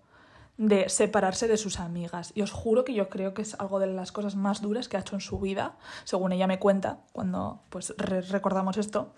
de 0.61 0.89
separarse 0.89 1.47
de 1.47 1.57
sus 1.57 1.79
amigas. 1.79 2.33
Y 2.35 2.43
os 2.43 2.51
juro 2.51 2.85
que 2.85 2.93
yo 2.93 3.09
creo 3.09 3.33
que 3.33 3.41
es 3.41 3.59
algo 3.59 3.79
de 3.79 3.87
las 3.87 4.11
cosas 4.11 4.35
más 4.35 4.61
duras 4.61 4.87
que 4.87 4.95
ha 4.95 4.99
hecho 4.99 5.15
en 5.15 5.21
su 5.21 5.39
vida, 5.39 5.75
según 6.03 6.33
ella 6.33 6.45
me 6.45 6.59
cuenta, 6.59 6.99
cuando 7.13 7.63
pues 7.69 7.95
recordamos 7.97 8.77
esto. 8.77 9.11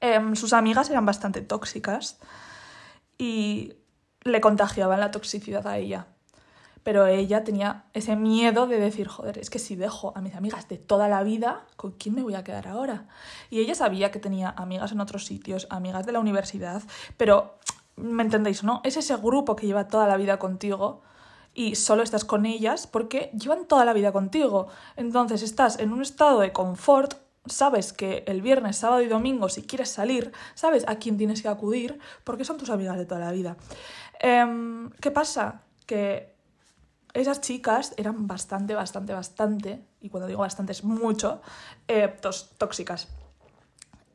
Em, 0.00 0.36
sus 0.36 0.52
amigas 0.52 0.88
eran 0.88 1.04
bastante 1.04 1.40
tóxicas 1.40 2.20
y 3.18 3.74
le 4.22 4.40
contagiaban 4.40 5.00
la 5.00 5.10
toxicidad 5.10 5.66
a 5.66 5.78
ella. 5.78 6.06
Pero 6.84 7.06
ella 7.06 7.42
tenía 7.42 7.86
ese 7.92 8.14
miedo 8.14 8.68
de 8.68 8.78
decir, 8.78 9.08
joder, 9.08 9.38
es 9.38 9.50
que 9.50 9.58
si 9.58 9.74
dejo 9.74 10.12
a 10.16 10.20
mis 10.20 10.36
amigas 10.36 10.68
de 10.68 10.78
toda 10.78 11.08
la 11.08 11.24
vida, 11.24 11.66
¿con 11.74 11.90
quién 11.90 12.14
me 12.14 12.22
voy 12.22 12.36
a 12.36 12.44
quedar 12.44 12.68
ahora? 12.68 13.08
Y 13.50 13.58
ella 13.58 13.74
sabía 13.74 14.12
que 14.12 14.20
tenía 14.20 14.54
amigas 14.56 14.92
en 14.92 15.00
otros 15.00 15.26
sitios, 15.26 15.66
amigas 15.70 16.06
de 16.06 16.12
la 16.12 16.20
universidad, 16.20 16.82
pero 17.16 17.58
¿Me 18.02 18.24
entendéis, 18.24 18.64
no? 18.64 18.80
Es 18.84 18.96
ese 18.96 19.16
grupo 19.16 19.54
que 19.54 19.66
lleva 19.66 19.86
toda 19.86 20.08
la 20.08 20.16
vida 20.16 20.38
contigo 20.38 21.02
y 21.54 21.76
solo 21.76 22.02
estás 22.02 22.24
con 22.24 22.46
ellas 22.46 22.86
porque 22.88 23.30
llevan 23.38 23.66
toda 23.66 23.84
la 23.84 23.92
vida 23.92 24.12
contigo. 24.12 24.66
Entonces 24.96 25.42
estás 25.42 25.78
en 25.78 25.92
un 25.92 26.02
estado 26.02 26.40
de 26.40 26.52
confort, 26.52 27.14
sabes 27.46 27.92
que 27.92 28.24
el 28.26 28.42
viernes, 28.42 28.76
sábado 28.76 29.02
y 29.02 29.06
domingo, 29.06 29.48
si 29.48 29.62
quieres 29.62 29.88
salir, 29.90 30.32
sabes 30.54 30.84
a 30.88 30.96
quién 30.96 31.16
tienes 31.16 31.42
que 31.42 31.48
acudir 31.48 32.00
porque 32.24 32.44
son 32.44 32.56
tus 32.58 32.70
amigas 32.70 32.98
de 32.98 33.06
toda 33.06 33.20
la 33.20 33.30
vida. 33.30 33.56
Em, 34.18 34.90
¿Qué 35.00 35.12
pasa? 35.12 35.62
Que 35.86 36.34
esas 37.14 37.40
chicas 37.40 37.94
eran 37.96 38.26
bastante, 38.26 38.74
bastante, 38.74 39.12
bastante, 39.12 39.84
y 40.00 40.08
cuando 40.08 40.26
digo 40.26 40.40
bastante 40.40 40.72
es 40.72 40.82
mucho, 40.82 41.40
eh, 41.86 42.16
tóxicas. 42.58 43.08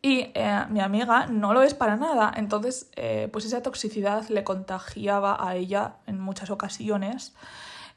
Y 0.08 0.32
eh, 0.36 0.66
mi 0.70 0.80
amiga 0.80 1.28
no 1.28 1.54
lo 1.54 1.64
es 1.64 1.74
para 1.74 1.98
nada. 1.98 2.32
Entonces, 2.38 2.90
eh, 2.96 3.28
pues 3.30 3.44
esa 3.44 3.62
toxicidad 3.62 4.26
le 4.30 4.46
contagiaba 4.46 5.46
a 5.46 5.56
ella 5.56 5.98
en 6.06 6.18
muchas 6.18 6.50
ocasiones 6.50 7.36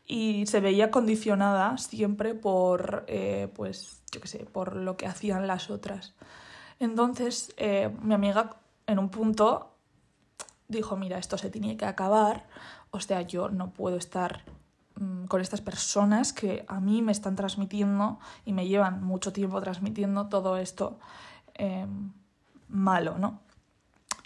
y 0.08 0.44
se 0.46 0.58
veía 0.58 0.90
condicionada 0.90 1.78
siempre 1.78 2.34
por, 2.34 3.04
eh, 3.06 3.48
pues, 3.54 4.02
yo 4.10 4.20
qué 4.20 4.26
sé, 4.26 4.38
por 4.40 4.74
lo 4.74 4.96
que 4.96 5.06
hacían 5.06 5.46
las 5.46 5.70
otras. 5.70 6.14
Entonces, 6.80 7.54
mi 8.02 8.14
amiga 8.14 8.56
en 8.88 8.98
un 8.98 9.08
punto 9.10 9.76
dijo, 10.66 10.96
mira, 10.96 11.16
esto 11.16 11.38
se 11.38 11.48
tiene 11.48 11.76
que 11.76 11.84
acabar, 11.84 12.48
o 12.90 12.98
sea, 12.98 13.22
yo 13.22 13.50
no 13.50 13.70
puedo 13.70 13.96
estar 13.96 14.42
mm, 14.96 15.26
con 15.26 15.40
estas 15.40 15.60
personas 15.60 16.32
que 16.32 16.64
a 16.66 16.80
mí 16.80 17.02
me 17.02 17.12
están 17.12 17.36
transmitiendo 17.36 18.18
y 18.44 18.52
me 18.52 18.66
llevan 18.66 19.04
mucho 19.04 19.32
tiempo 19.32 19.60
transmitiendo 19.60 20.26
todo 20.26 20.56
esto 20.56 20.98
Em, 21.60 22.14
malo, 22.68 23.18
¿no? 23.18 23.40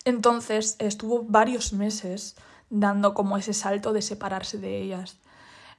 Entonces 0.05 0.77
estuvo 0.79 1.25
varios 1.25 1.73
meses 1.73 2.37
dando 2.71 3.13
como 3.13 3.37
ese 3.37 3.53
salto 3.55 3.93
de 3.93 4.03
separarse 4.03 4.59
de 4.59 4.81
ellas. 4.81 5.19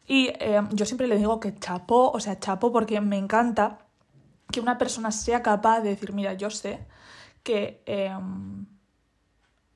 Y 0.06 0.34
em, 0.40 0.68
yo 0.74 0.86
siempre 0.86 1.08
le 1.08 1.16
digo 1.16 1.40
que 1.40 1.58
chapó, 1.58 2.12
o 2.12 2.20
sea, 2.20 2.38
chapó 2.38 2.74
porque 2.74 3.00
me 3.00 3.18
encanta 3.18 3.78
que 4.52 4.60
una 4.60 4.78
persona 4.78 5.12
sea 5.12 5.42
capaz 5.42 5.80
de 5.80 5.92
decir, 5.92 6.12
mira, 6.12 6.34
yo 6.34 6.50
sé 6.50 6.86
que 7.44 7.82
em, 7.86 8.66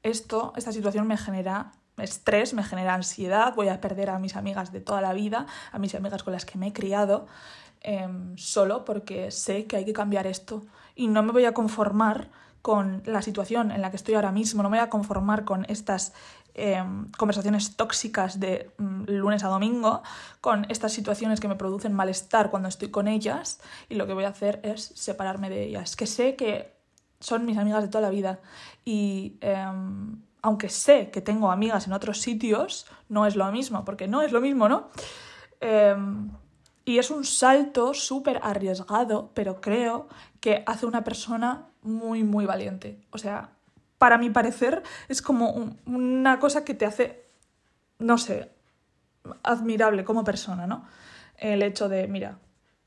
esto, 0.03 0.51
esta 0.57 0.73
situación 0.73 1.07
me 1.07 1.15
genera 1.15 1.71
estrés, 1.97 2.53
me 2.53 2.63
genera 2.65 2.95
ansiedad, 2.95 3.55
voy 3.55 3.69
a 3.69 3.79
perder 3.79 4.09
a 4.09 4.19
mis 4.19 4.35
amigas 4.35 4.73
de 4.73 4.81
toda 4.81 4.99
la 4.99 5.13
vida, 5.13 5.45
a 5.71 5.79
mis 5.79 5.95
amigas 5.95 6.23
con 6.23 6.33
las 6.33 6.43
que 6.43 6.57
me 6.57 6.67
he 6.67 6.73
criado, 6.73 7.27
solo 8.35 8.83
porque 8.83 9.31
sé 9.31 9.65
que 9.65 9.77
hay 9.77 9.85
que 9.85 9.93
cambiar 9.93 10.27
esto 10.27 10.65
y 10.99 11.07
no 11.07 11.23
me 11.23 11.31
voy 11.31 11.45
a 11.45 11.53
conformar 11.53 12.27
con 12.61 13.01
la 13.05 13.21
situación 13.21 13.71
en 13.71 13.81
la 13.81 13.89
que 13.89 13.95
estoy 13.95 14.15
ahora 14.15 14.33
mismo, 14.33 14.61
no 14.63 14.69
me 14.69 14.79
voy 14.79 14.85
a 14.85 14.89
conformar 14.89 15.45
con 15.45 15.65
estas 15.69 16.11
em, 16.55 17.09
conversaciones 17.17 17.77
tóxicas 17.77 18.41
de 18.41 18.69
mm, 18.77 19.03
lunes 19.07 19.45
a 19.45 19.47
domingo, 19.47 20.03
con 20.41 20.65
estas 20.69 20.91
situaciones 20.91 21.39
que 21.39 21.47
me 21.47 21.55
producen 21.55 21.93
malestar 21.93 22.49
cuando 22.49 22.67
estoy 22.67 22.91
con 22.91 23.07
ellas 23.07 23.61
y 23.87 23.95
lo 23.95 24.07
que 24.07 24.13
voy 24.13 24.25
a 24.25 24.27
hacer 24.27 24.59
es 24.61 24.91
separarme 24.93 25.49
de 25.49 25.63
ellas, 25.63 25.95
que 25.95 26.05
sé 26.05 26.35
que 26.35 26.75
son 27.21 27.45
mis 27.45 27.57
amigas 27.57 27.81
de 27.81 27.87
toda 27.87 28.01
la 28.01 28.09
vida 28.09 28.41
y 28.83 29.37
em, 29.39 30.21
aunque 30.41 30.67
sé 30.67 31.11
que 31.11 31.21
tengo 31.21 31.49
amigas 31.49 31.87
en 31.87 31.93
otros 31.93 32.19
sitios, 32.19 32.87
no 33.07 33.25
es 33.25 33.37
lo 33.37 33.49
mismo, 33.53 33.85
porque 33.85 34.09
no 34.09 34.21
es 34.21 34.33
lo 34.33 34.41
mismo, 34.41 34.67
¿no? 34.67 34.89
Em, 35.61 36.29
y 36.89 36.97
es 36.97 37.11
un 37.11 37.23
salto 37.23 37.93
súper 37.93 38.39
arriesgado, 38.41 39.29
pero 39.35 39.61
creo 39.61 40.07
que 40.39 40.63
hace 40.65 40.87
una 40.87 41.03
persona 41.03 41.67
muy, 41.83 42.23
muy 42.23 42.47
valiente. 42.47 42.99
O 43.11 43.19
sea, 43.19 43.51
para 43.99 44.17
mi 44.17 44.31
parecer, 44.31 44.81
es 45.07 45.21
como 45.21 45.75
una 45.85 46.39
cosa 46.39 46.65
que 46.65 46.73
te 46.73 46.87
hace, 46.87 47.27
no 47.99 48.17
sé, 48.17 48.49
admirable 49.43 50.03
como 50.03 50.23
persona, 50.23 50.65
¿no? 50.65 50.87
El 51.37 51.61
hecho 51.61 51.89
de, 51.89 52.07
mira, 52.07 52.39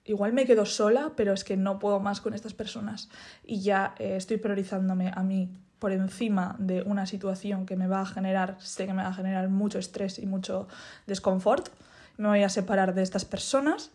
igual 0.04 0.32
me 0.32 0.46
quedo 0.46 0.66
sola, 0.66 1.12
pero 1.14 1.32
es 1.32 1.44
que 1.44 1.56
no 1.56 1.78
puedo 1.78 2.00
más 2.00 2.20
con 2.20 2.34
estas 2.34 2.54
personas 2.54 3.08
y 3.44 3.60
ya 3.60 3.94
eh, 4.00 4.16
estoy 4.16 4.38
priorizándome 4.38 5.12
a 5.14 5.22
mí 5.22 5.48
por 5.78 5.92
encima 5.92 6.56
de 6.58 6.82
una 6.82 7.06
situación 7.06 7.66
que 7.66 7.76
me 7.76 7.86
va 7.86 8.00
a 8.00 8.06
generar, 8.06 8.56
sé 8.58 8.84
que 8.84 8.94
me 8.94 9.04
va 9.04 9.10
a 9.10 9.14
generar 9.14 9.48
mucho 9.48 9.78
estrés 9.78 10.18
y 10.18 10.26
mucho 10.26 10.66
desconfort 11.06 11.68
me 12.16 12.28
voy 12.28 12.42
a 12.42 12.48
separar 12.48 12.94
de 12.94 13.02
estas 13.02 13.24
personas 13.24 13.90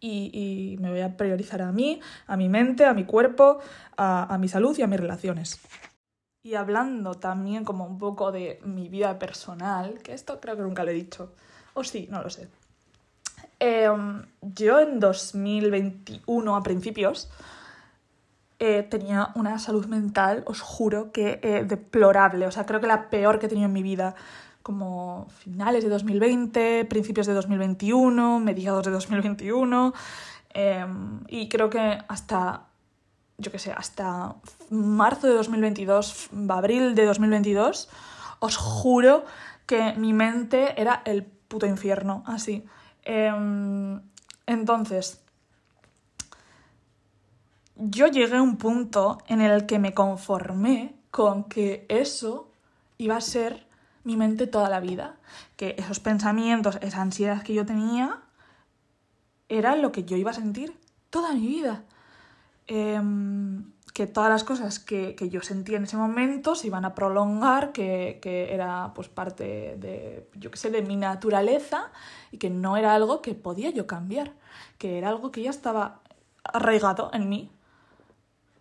y, 0.00 0.76
me 0.80 0.90
voy 0.90 1.00
a 1.00 1.16
priorizar 1.16 1.62
a 1.62 1.72
mí, 1.72 2.00
a 2.26 2.36
mi 2.36 2.48
mente, 2.48 2.84
a 2.84 2.94
mi 2.94 3.04
cuerpo, 3.04 3.58
a, 3.96 4.36
mi 4.38 4.48
salud 4.48 4.76
y 4.78 4.82
a 4.82 4.86
mis 4.86 5.00
relaciones. 5.00 5.60
Y 6.42 6.54
hablando 6.54 7.14
también 7.14 7.64
como 7.64 7.84
un 7.84 7.98
poco 7.98 8.32
de 8.32 8.60
mi 8.64 8.88
vida 8.88 9.18
personal, 9.18 9.98
que 10.02 10.14
esto 10.14 10.40
creo 10.40 10.56
que 10.56 10.62
nunca 10.62 10.84
lo 10.84 10.90
he 10.90 10.94
dicho, 10.94 11.34
o 11.74 11.84
sí, 11.84 12.08
no 12.10 12.22
lo 12.22 12.30
sé. 12.30 12.48
Em, 13.60 14.24
yo 14.40 14.78
en 14.78 15.00
2021, 15.00 16.56
a 16.56 16.62
principios, 16.62 17.28
eh, 18.60 18.84
tenía 18.84 19.30
una 19.34 19.58
salud 19.58 19.86
mental, 19.86 20.42
os 20.46 20.60
juro 20.60 21.12
que 21.12 21.40
eh, 21.42 21.64
deplorable, 21.64 22.46
o 22.46 22.50
sea, 22.50 22.66
creo 22.66 22.80
que 22.80 22.86
la 22.86 23.10
peor 23.10 23.38
que 23.38 23.46
he 23.46 23.48
tenido 23.48 23.66
en 23.66 23.72
mi 23.72 23.82
vida 23.82 24.14
como 24.68 25.26
finales 25.30 25.82
de 25.82 25.88
2020, 25.88 26.84
principios 26.84 27.26
de 27.26 27.32
2021, 27.32 28.38
mediados 28.38 28.84
de 28.84 28.90
2021 28.90 29.94
em, 30.50 31.20
y 31.26 31.48
creo 31.48 31.70
que 31.70 31.96
hasta, 32.06 32.66
yo 33.38 33.50
qué 33.50 33.58
sé, 33.58 33.72
hasta 33.72 34.34
marzo 34.68 35.26
de 35.26 35.32
2022, 35.32 36.28
abril 36.50 36.94
de 36.94 37.06
2022, 37.06 37.88
os 38.40 38.56
juro 38.58 39.24
que 39.64 39.94
mi 39.94 40.12
mente 40.12 40.78
era 40.78 41.00
el 41.06 41.24
puto 41.24 41.64
infierno, 41.64 42.22
así. 42.26 42.62
Em, 43.04 44.02
entonces, 44.44 45.22
yo 47.74 48.06
llegué 48.08 48.36
a 48.36 48.42
un 48.42 48.58
punto 48.58 49.16
en 49.28 49.40
el 49.40 49.64
que 49.64 49.78
me 49.78 49.94
conformé 49.94 50.94
con 51.10 51.44
que 51.44 51.86
eso 51.88 52.50
iba 52.98 53.16
a 53.16 53.22
ser 53.22 53.67
mi 54.04 54.16
mente 54.16 54.46
toda 54.46 54.68
la 54.68 54.80
vida. 54.80 55.16
Que 55.56 55.74
esos 55.78 56.00
pensamientos, 56.00 56.78
esa 56.82 57.00
ansiedad 57.02 57.42
que 57.42 57.54
yo 57.54 57.66
tenía, 57.66 58.20
era 59.48 59.76
lo 59.76 59.92
que 59.92 60.04
yo 60.04 60.16
iba 60.16 60.30
a 60.30 60.34
sentir 60.34 60.78
toda 61.10 61.32
mi 61.32 61.46
vida. 61.46 61.84
Em, 62.66 63.72
que 63.94 64.06
todas 64.06 64.30
las 64.30 64.44
cosas 64.44 64.78
que, 64.78 65.16
yo 65.30 65.40
sentía 65.40 65.76
en 65.76 65.84
ese 65.84 65.96
momento 65.96 66.54
se 66.54 66.68
iban 66.68 66.84
a 66.84 66.94
prolongar, 66.94 67.72
que, 67.72 68.20
era 68.52 68.92
pues 68.94 69.08
parte 69.08 69.76
de, 69.78 70.28
yo 70.36 70.50
qué 70.50 70.56
sé, 70.56 70.70
de 70.70 70.82
mi 70.82 70.96
naturaleza 70.96 71.90
y 72.30 72.38
que 72.38 72.50
no 72.50 72.76
era 72.76 72.94
algo 72.94 73.22
que 73.22 73.34
podía 73.34 73.70
yo 73.70 73.86
cambiar, 73.86 74.32
que 74.78 74.98
era 74.98 75.08
algo 75.08 75.32
que 75.32 75.42
ya 75.42 75.50
estaba 75.50 76.00
arraigado 76.44 77.10
en 77.12 77.28
mí 77.28 77.50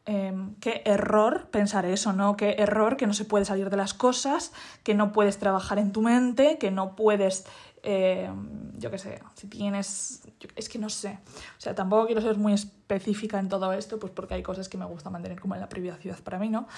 Em, 0.10 0.56
qué 0.62 0.84
error 0.86 1.50
pensar 1.52 1.86
eso, 1.86 2.13
¿no? 2.13 2.38
Qué 2.38 2.56
error 2.60 2.96
que 2.96 3.06
no 3.08 3.13
se 3.13 3.26
puede 3.26 3.43
salir 3.43 3.70
de 3.70 3.76
las 3.76 3.93
cosas, 3.93 4.54
que 4.84 4.93
no 4.93 5.12
puedes 5.12 5.38
trabajar 5.38 5.80
en 5.80 5.91
tu 5.91 6.02
mente, 6.02 6.58
que 6.58 6.72
no 6.72 6.96
puedes, 6.96 7.46
em, 7.84 8.72
yo 8.80 8.89
qué 8.89 9.00
sé, 9.00 9.22
si 9.36 9.48
tienes, 9.48 10.26
es 10.56 10.70
que 10.70 10.80
no 10.80 10.88
sé, 10.88 11.20
o 11.58 11.60
sea, 11.60 11.76
tampoco 11.76 12.06
quiero 12.06 12.22
ser 12.22 12.38
muy 12.38 12.54
específica 12.54 13.38
en 13.38 13.50
todo 13.50 13.74
esto, 13.74 14.00
pues 14.00 14.13
porque 14.13 14.36
hay 14.36 14.43
cosas 14.43 14.70
que 14.70 14.78
me 14.78 14.86
gusta 14.86 15.10
mantener 15.10 15.41
como 15.41 15.56
en 15.56 15.60
la 15.60 15.67
privacidad 15.67 16.17
para 16.24 16.39
mí, 16.39 16.48
¿no? 16.48 16.70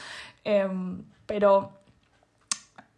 Em, 0.44 1.04
pero 1.28 1.74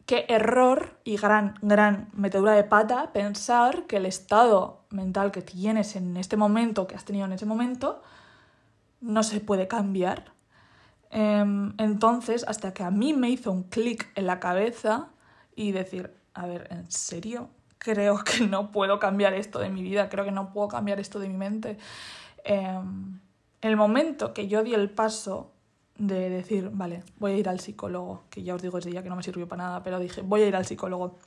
qué 0.05 0.25
error 0.29 0.97
y 1.03 1.17
gran, 1.17 1.55
gran 1.61 2.07
metedura 2.13 2.53
de 2.53 2.63
pata 2.63 3.11
pensar 3.11 3.85
que 3.85 3.97
el 3.97 4.05
estado 4.05 4.85
mental 4.91 5.31
que 5.31 5.41
tienes 5.41 5.97
en 5.97 6.15
este 6.15 6.37
momento, 6.37 6.87
que 6.87 6.95
has 6.95 7.03
tenido 7.03 7.25
en 7.25 7.33
ese 7.33 7.45
momento, 7.45 8.01
no 9.01 9.23
se 9.23 9.39
puede 9.39 9.67
cambiar. 9.67 10.31
Em, 11.09 11.73
entonces, 11.77 12.45
hasta 12.47 12.73
que 12.73 12.83
a 12.83 12.91
mí 12.91 13.13
me 13.13 13.29
hizo 13.29 13.51
un 13.51 13.63
clic 13.63 14.09
en 14.15 14.27
la 14.27 14.39
cabeza 14.39 15.09
y 15.55 15.71
decir, 15.71 16.13
a 16.33 16.45
ver, 16.45 16.67
¿en 16.71 16.89
serio? 16.89 17.49
Creo 17.77 18.23
que 18.23 18.47
no 18.47 18.71
puedo 18.71 18.99
cambiar 18.99 19.33
esto 19.33 19.59
de 19.59 19.69
mi 19.69 19.83
vida, 19.83 20.07
creo 20.07 20.23
que 20.23 20.31
no 20.31 20.53
puedo 20.53 20.67
cambiar 20.69 20.99
esto 20.99 21.19
de 21.19 21.27
mi 21.27 21.37
mente. 21.37 21.77
Em, 22.43 23.19
el 23.61 23.75
momento 23.75 24.33
que 24.33 24.47
yo 24.47 24.63
di 24.63 24.73
el 24.73 24.89
paso 24.89 25.51
de 25.97 26.29
decir, 26.29 26.69
vale, 26.71 27.03
voy 27.19 27.33
a 27.33 27.37
ir 27.37 27.49
al 27.49 27.59
psicólogo, 27.59 28.23
que 28.29 28.43
ya 28.43 28.55
os 28.55 28.61
digo 28.61 28.77
ese 28.77 28.89
día 28.89 29.03
que 29.03 29.09
no 29.09 29.15
me 29.15 29.23
sirvió 29.23 29.47
para 29.47 29.63
nada, 29.63 29.83
pero 29.83 29.99
dije, 29.99 30.21
voy 30.21 30.41
a 30.41 30.47
ir 30.47 30.55
al 30.55 30.65
psicólogo. 30.65 31.19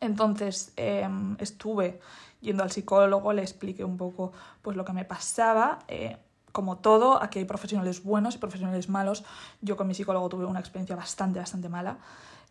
Entonces 0.00 0.72
em, 0.76 1.36
estuve 1.40 2.00
yendo 2.40 2.62
al 2.62 2.70
psicólogo, 2.70 3.32
le 3.32 3.42
expliqué 3.42 3.84
un 3.84 3.96
poco 3.96 4.32
pues 4.62 4.76
lo 4.76 4.84
que 4.84 4.92
me 4.92 5.04
pasaba. 5.04 5.78
Eh, 5.88 6.16
como 6.56 6.78
todo, 6.78 7.22
aquí 7.22 7.38
hay 7.38 7.44
profesionales 7.44 8.02
buenos 8.02 8.34
y 8.34 8.38
profesionales 8.38 8.88
malos. 8.88 9.24
Yo 9.60 9.76
con 9.76 9.86
mi 9.86 9.92
psicólogo 9.92 10.30
tuve 10.30 10.46
una 10.46 10.58
experiencia 10.58 10.96
bastante, 10.96 11.38
bastante 11.38 11.68
mala. 11.68 11.98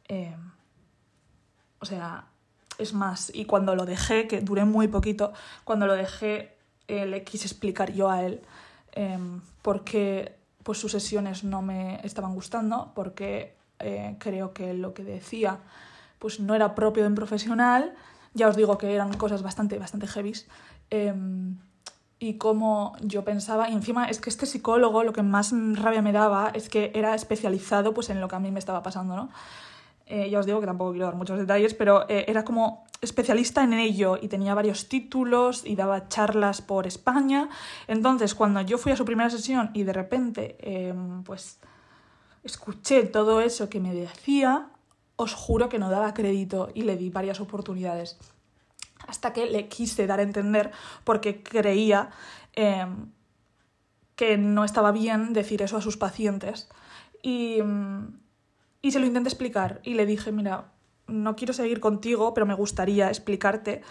Eh, 0.07 0.35
o 1.79 1.85
sea, 1.85 2.27
es 2.77 2.93
más, 2.93 3.31
y 3.33 3.45
cuando 3.45 3.75
lo 3.75 3.87
dejé, 3.87 4.27
que 4.27 4.41
duré 4.41 4.63
muy 4.63 4.87
poquito, 4.87 5.33
cuando 5.63 5.87
lo 5.87 5.95
dejé 5.95 6.55
eh, 6.87 7.07
le 7.07 7.23
quise 7.23 7.47
explicar 7.47 7.93
yo 7.93 8.07
a 8.11 8.21
él 8.21 8.43
eh, 8.91 9.17
por 9.63 9.83
qué 9.83 10.37
pues, 10.61 10.77
sus 10.77 10.91
sesiones 10.91 11.43
no 11.43 11.63
me 11.63 11.99
estaban 12.05 12.35
gustando, 12.35 12.91
porque 12.93 13.55
creo 14.19 14.53
que 14.53 14.75
lo 14.75 14.93
que 14.93 15.03
decía 15.03 15.57
pues, 16.19 16.39
no 16.39 16.53
era 16.53 16.75
propio 16.75 17.01
de 17.01 17.09
un 17.09 17.15
profesional. 17.15 17.95
Ya 18.35 18.49
os 18.49 18.55
digo 18.55 18.77
que 18.77 18.93
eran 18.93 19.11
cosas 19.17 19.41
bastante, 19.41 19.79
bastante 19.79 20.05
heavies 20.05 20.47
y 22.19 22.37
cómo 22.37 22.95
yo 23.01 23.23
pensaba, 23.23 23.69
y 23.69 23.73
encima 23.73 24.09
es 24.09 24.21
que 24.21 24.29
este 24.29 24.45
psicólogo 24.45 25.03
lo 25.03 25.13
que 25.13 25.21
más 25.21 25.53
rabia 25.73 26.01
me 26.01 26.11
daba 26.11 26.51
es 26.53 26.69
que 26.69 26.91
era 26.93 27.13
especializado 27.13 27.93
pues 27.93 28.09
en 28.09 28.21
lo 28.21 28.27
que 28.27 28.35
a 28.35 28.39
mí 28.39 28.51
me 28.51 28.59
estaba 28.59 28.81
pasando, 28.81 29.15
¿no? 29.15 29.29
Eh, 30.07 30.29
ya 30.29 30.39
os 30.39 30.45
digo 30.45 30.59
que 30.59 30.67
tampoco 30.67 30.91
quiero 30.91 31.07
dar 31.07 31.15
muchos 31.15 31.39
detalles, 31.39 31.73
pero 31.73 32.07
eh, 32.07 32.25
era 32.27 32.45
como 32.45 32.85
especialista 33.01 33.63
en 33.63 33.73
ello 33.73 34.19
y 34.21 34.27
tenía 34.27 34.53
varios 34.53 34.87
títulos 34.87 35.65
y 35.65 35.75
daba 35.75 36.07
charlas 36.07 36.61
por 36.61 36.85
España. 36.85 37.49
Entonces, 37.87 38.35
cuando 38.35 38.61
yo 38.61 38.77
fui 38.77 38.91
a 38.91 38.95
su 38.95 39.03
primera 39.03 39.29
sesión 39.29 39.71
y 39.73 39.83
de 39.83 39.93
repente, 39.93 40.57
em, 40.59 41.23
pues, 41.23 41.59
escuché 42.43 43.03
todo 43.03 43.41
eso 43.41 43.67
que 43.67 43.79
me 43.79 43.93
decía, 43.93 44.69
os 45.15 45.33
juro 45.33 45.69
que 45.69 45.79
no 45.79 45.89
daba 45.89 46.13
crédito 46.13 46.69
y 46.75 46.83
le 46.83 46.97
di 46.97 47.09
varias 47.09 47.39
oportunidades 47.39 48.17
hasta 49.07 49.33
que 49.33 49.45
le 49.45 49.67
quise 49.67 50.07
dar 50.07 50.19
a 50.19 50.23
entender 50.23 50.71
porque 51.03 51.43
creía 51.43 52.09
em, 52.53 53.11
que 54.15 54.37
no 54.37 54.63
estaba 54.63 54.91
bien 54.91 55.33
decir 55.33 55.61
eso 55.61 55.77
a 55.77 55.81
sus 55.81 55.97
pacientes. 55.97 56.69
Y, 57.21 57.59
y 58.81 58.91
se 58.91 58.99
lo 58.99 59.05
intenté 59.05 59.29
explicar 59.29 59.81
y 59.83 59.95
le 59.95 60.05
dije, 60.05 60.31
mira, 60.31 60.71
no 61.07 61.35
quiero 61.35 61.53
seguir 61.53 61.79
contigo, 61.79 62.33
pero 62.33 62.45
me 62.45 62.53
gustaría 62.53 63.07
explicarte 63.07 63.81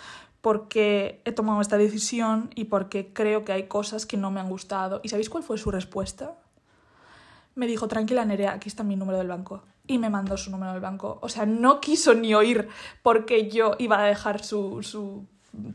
por 0.40 0.68
qué 0.68 1.22
he 1.24 1.32
tomado 1.32 1.60
esta 1.60 1.78
decisión 1.78 2.50
y 2.54 2.64
por 2.64 2.88
qué 2.88 3.12
creo 3.12 3.44
que 3.44 3.52
hay 3.52 3.66
cosas 3.66 4.04
que 4.06 4.16
no 4.16 4.30
me 4.30 4.40
han 4.40 4.48
gustado. 4.48 5.00
¿Y 5.02 5.08
sabéis 5.08 5.30
cuál 5.30 5.42
fue 5.42 5.58
su 5.58 5.70
respuesta? 5.70 6.36
Me 7.54 7.66
dijo, 7.66 7.86
tranquila 7.88 8.24
Nerea, 8.24 8.52
aquí 8.52 8.68
está 8.68 8.82
mi 8.82 8.96
número 8.96 9.18
del 9.18 9.28
banco 9.28 9.62
y 9.86 9.98
me 9.98 10.10
mandó 10.10 10.36
su 10.36 10.50
número 10.50 10.72
del 10.72 10.80
banco. 10.80 11.18
O 11.22 11.28
sea, 11.28 11.46
no 11.46 11.80
quiso 11.80 12.14
ni 12.14 12.34
oír 12.34 12.68
porque 13.02 13.48
yo 13.48 13.76
iba 13.78 14.02
a 14.02 14.06
dejar 14.06 14.42
su, 14.42 14.82
su 14.82 15.26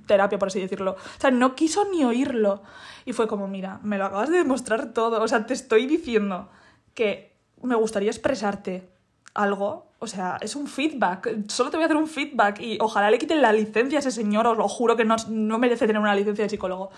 terapia, 0.06 0.40
por 0.40 0.50
así 0.50 0.60
decirlo. 0.60 0.92
O 0.92 1.22
sea, 1.22 1.32
no 1.32 1.56
quiso 1.56 1.86
ni 1.90 2.04
oírlo. 2.04 2.64
Y 3.06 3.14
fue 3.14 3.28
como, 3.28 3.48
mira, 3.48 3.80
me 3.84 3.98
lo 3.98 4.06
acabas 4.06 4.30
de 4.30 4.38
demostrar 4.38 4.94
todo. 4.94 5.22
O 5.22 5.28
sea, 5.28 5.46
te 5.46 5.54
estoy 5.54 5.88
diciendo 5.88 6.50
que 6.94 7.34
me 7.62 7.76
gustaría 7.76 8.10
expresarte 8.10 8.90
algo, 9.34 9.92
o 10.00 10.08
sea, 10.08 10.38
es 10.42 10.56
un 10.56 10.68
feedback, 10.68 11.50
solo 11.50 11.70
te 11.70 11.78
voy 11.78 11.84
a 11.84 11.86
hacer 11.86 11.98
un 11.98 12.08
feedback 12.08 12.60
y 12.62 12.78
ojalá 12.80 13.12
le 13.12 13.18
quiten 13.18 13.42
la 13.42 13.54
licencia 13.54 14.00
a 14.00 14.02
ese 14.02 14.12
señor, 14.12 14.48
os 14.48 14.58
lo 14.58 14.68
juro 14.68 14.96
que 14.96 15.06
no, 15.06 15.16
no 15.30 15.60
merece 15.60 15.88
tener 15.88 16.02
una 16.02 16.16
licencia 16.16 16.44
de 16.44 16.50
psicólogo. 16.50 16.90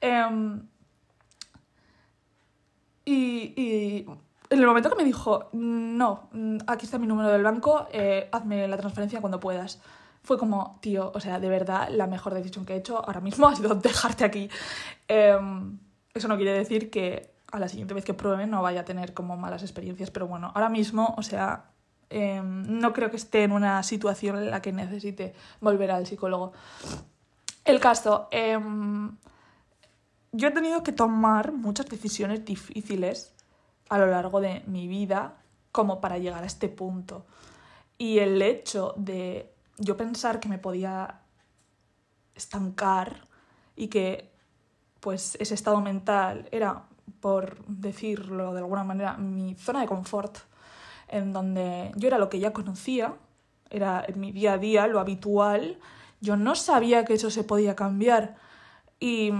Em, 0.00 0.66
y, 3.04 4.06
en 4.50 4.58
el 4.58 4.66
momento 4.66 4.90
que 4.90 4.96
me 4.96 5.04
dijo, 5.04 5.48
no, 5.52 6.28
aquí 6.66 6.84
está 6.84 6.98
mi 6.98 7.06
número 7.06 7.30
del 7.30 7.42
banco, 7.42 7.88
eh, 7.92 8.28
hazme 8.32 8.68
la 8.68 8.76
transferencia 8.76 9.20
cuando 9.20 9.40
puedas, 9.40 9.80
fue 10.22 10.38
como, 10.38 10.78
tío, 10.80 11.12
o 11.14 11.20
sea, 11.20 11.40
de 11.40 11.48
verdad, 11.48 11.88
la 11.90 12.06
mejor 12.06 12.34
decisión 12.34 12.64
que 12.64 12.74
he 12.74 12.76
hecho 12.76 13.04
ahora 13.04 13.20
mismo 13.20 13.46
ha 13.48 13.56
sido 13.56 13.74
dejarte 13.74 14.24
aquí. 14.24 14.48
Em, 15.08 15.78
eso 16.14 16.28
no 16.28 16.36
quiere 16.36 16.52
decir 16.52 16.90
que 16.90 17.34
a 17.52 17.58
la 17.58 17.68
siguiente 17.68 17.94
vez 17.94 18.04
que 18.04 18.14
pruebe 18.14 18.46
no 18.46 18.62
vaya 18.62 18.80
a 18.80 18.84
tener 18.84 19.14
como 19.14 19.36
malas 19.36 19.62
experiencias, 19.62 20.10
pero 20.10 20.26
bueno, 20.26 20.50
ahora 20.54 20.68
mismo, 20.68 21.14
o 21.16 21.22
sea, 21.22 21.66
Em, 22.10 22.78
no 22.80 22.92
creo 22.92 23.10
que 23.10 23.16
esté 23.16 23.42
en 23.42 23.50
una 23.50 23.82
situación 23.82 24.36
en 24.38 24.50
la 24.50 24.62
que 24.62 24.72
necesite 24.72 25.34
volver 25.60 25.90
al 25.90 26.06
psicólogo. 26.06 26.52
El 27.64 27.80
caso, 27.80 28.28
em, 28.30 29.16
yo 30.36 30.48
he 30.48 30.50
tenido 30.50 30.82
que 30.82 30.90
tomar 30.90 31.52
muchas 31.52 31.86
decisiones 31.86 32.44
difíciles 32.44 33.32
a 33.88 33.98
lo 33.98 34.06
largo 34.06 34.40
de 34.40 34.64
mi 34.66 34.88
vida 34.88 35.36
como 35.70 36.00
para 36.00 36.18
llegar 36.18 36.42
a 36.42 36.46
este 36.46 36.68
punto. 36.68 37.24
Y 37.98 38.18
el 38.18 38.42
hecho 38.42 38.94
de 38.96 39.54
yo 39.78 39.96
pensar 39.96 40.40
que 40.40 40.48
me 40.48 40.58
podía 40.58 41.20
estancar 42.34 43.28
y 43.76 43.86
que 43.86 44.32
pues 44.98 45.36
ese 45.38 45.54
estado 45.54 45.80
mental 45.80 46.48
era, 46.50 46.82
por 47.20 47.64
decirlo 47.66 48.54
de 48.54 48.58
alguna 48.58 48.82
manera, 48.82 49.16
mi 49.16 49.54
zona 49.54 49.82
de 49.82 49.86
confort, 49.86 50.38
en 51.06 51.32
donde 51.32 51.92
yo 51.94 52.08
era 52.08 52.18
lo 52.18 52.28
que 52.28 52.40
ya 52.40 52.52
conocía, 52.52 53.14
era 53.70 54.04
en 54.04 54.18
mi 54.18 54.32
día 54.32 54.54
a 54.54 54.58
día 54.58 54.88
lo 54.88 54.98
habitual, 54.98 55.78
yo 56.20 56.36
no 56.36 56.56
sabía 56.56 57.04
que 57.04 57.14
eso 57.14 57.30
se 57.30 57.44
podía 57.44 57.76
cambiar 57.76 58.34
y, 58.98 59.30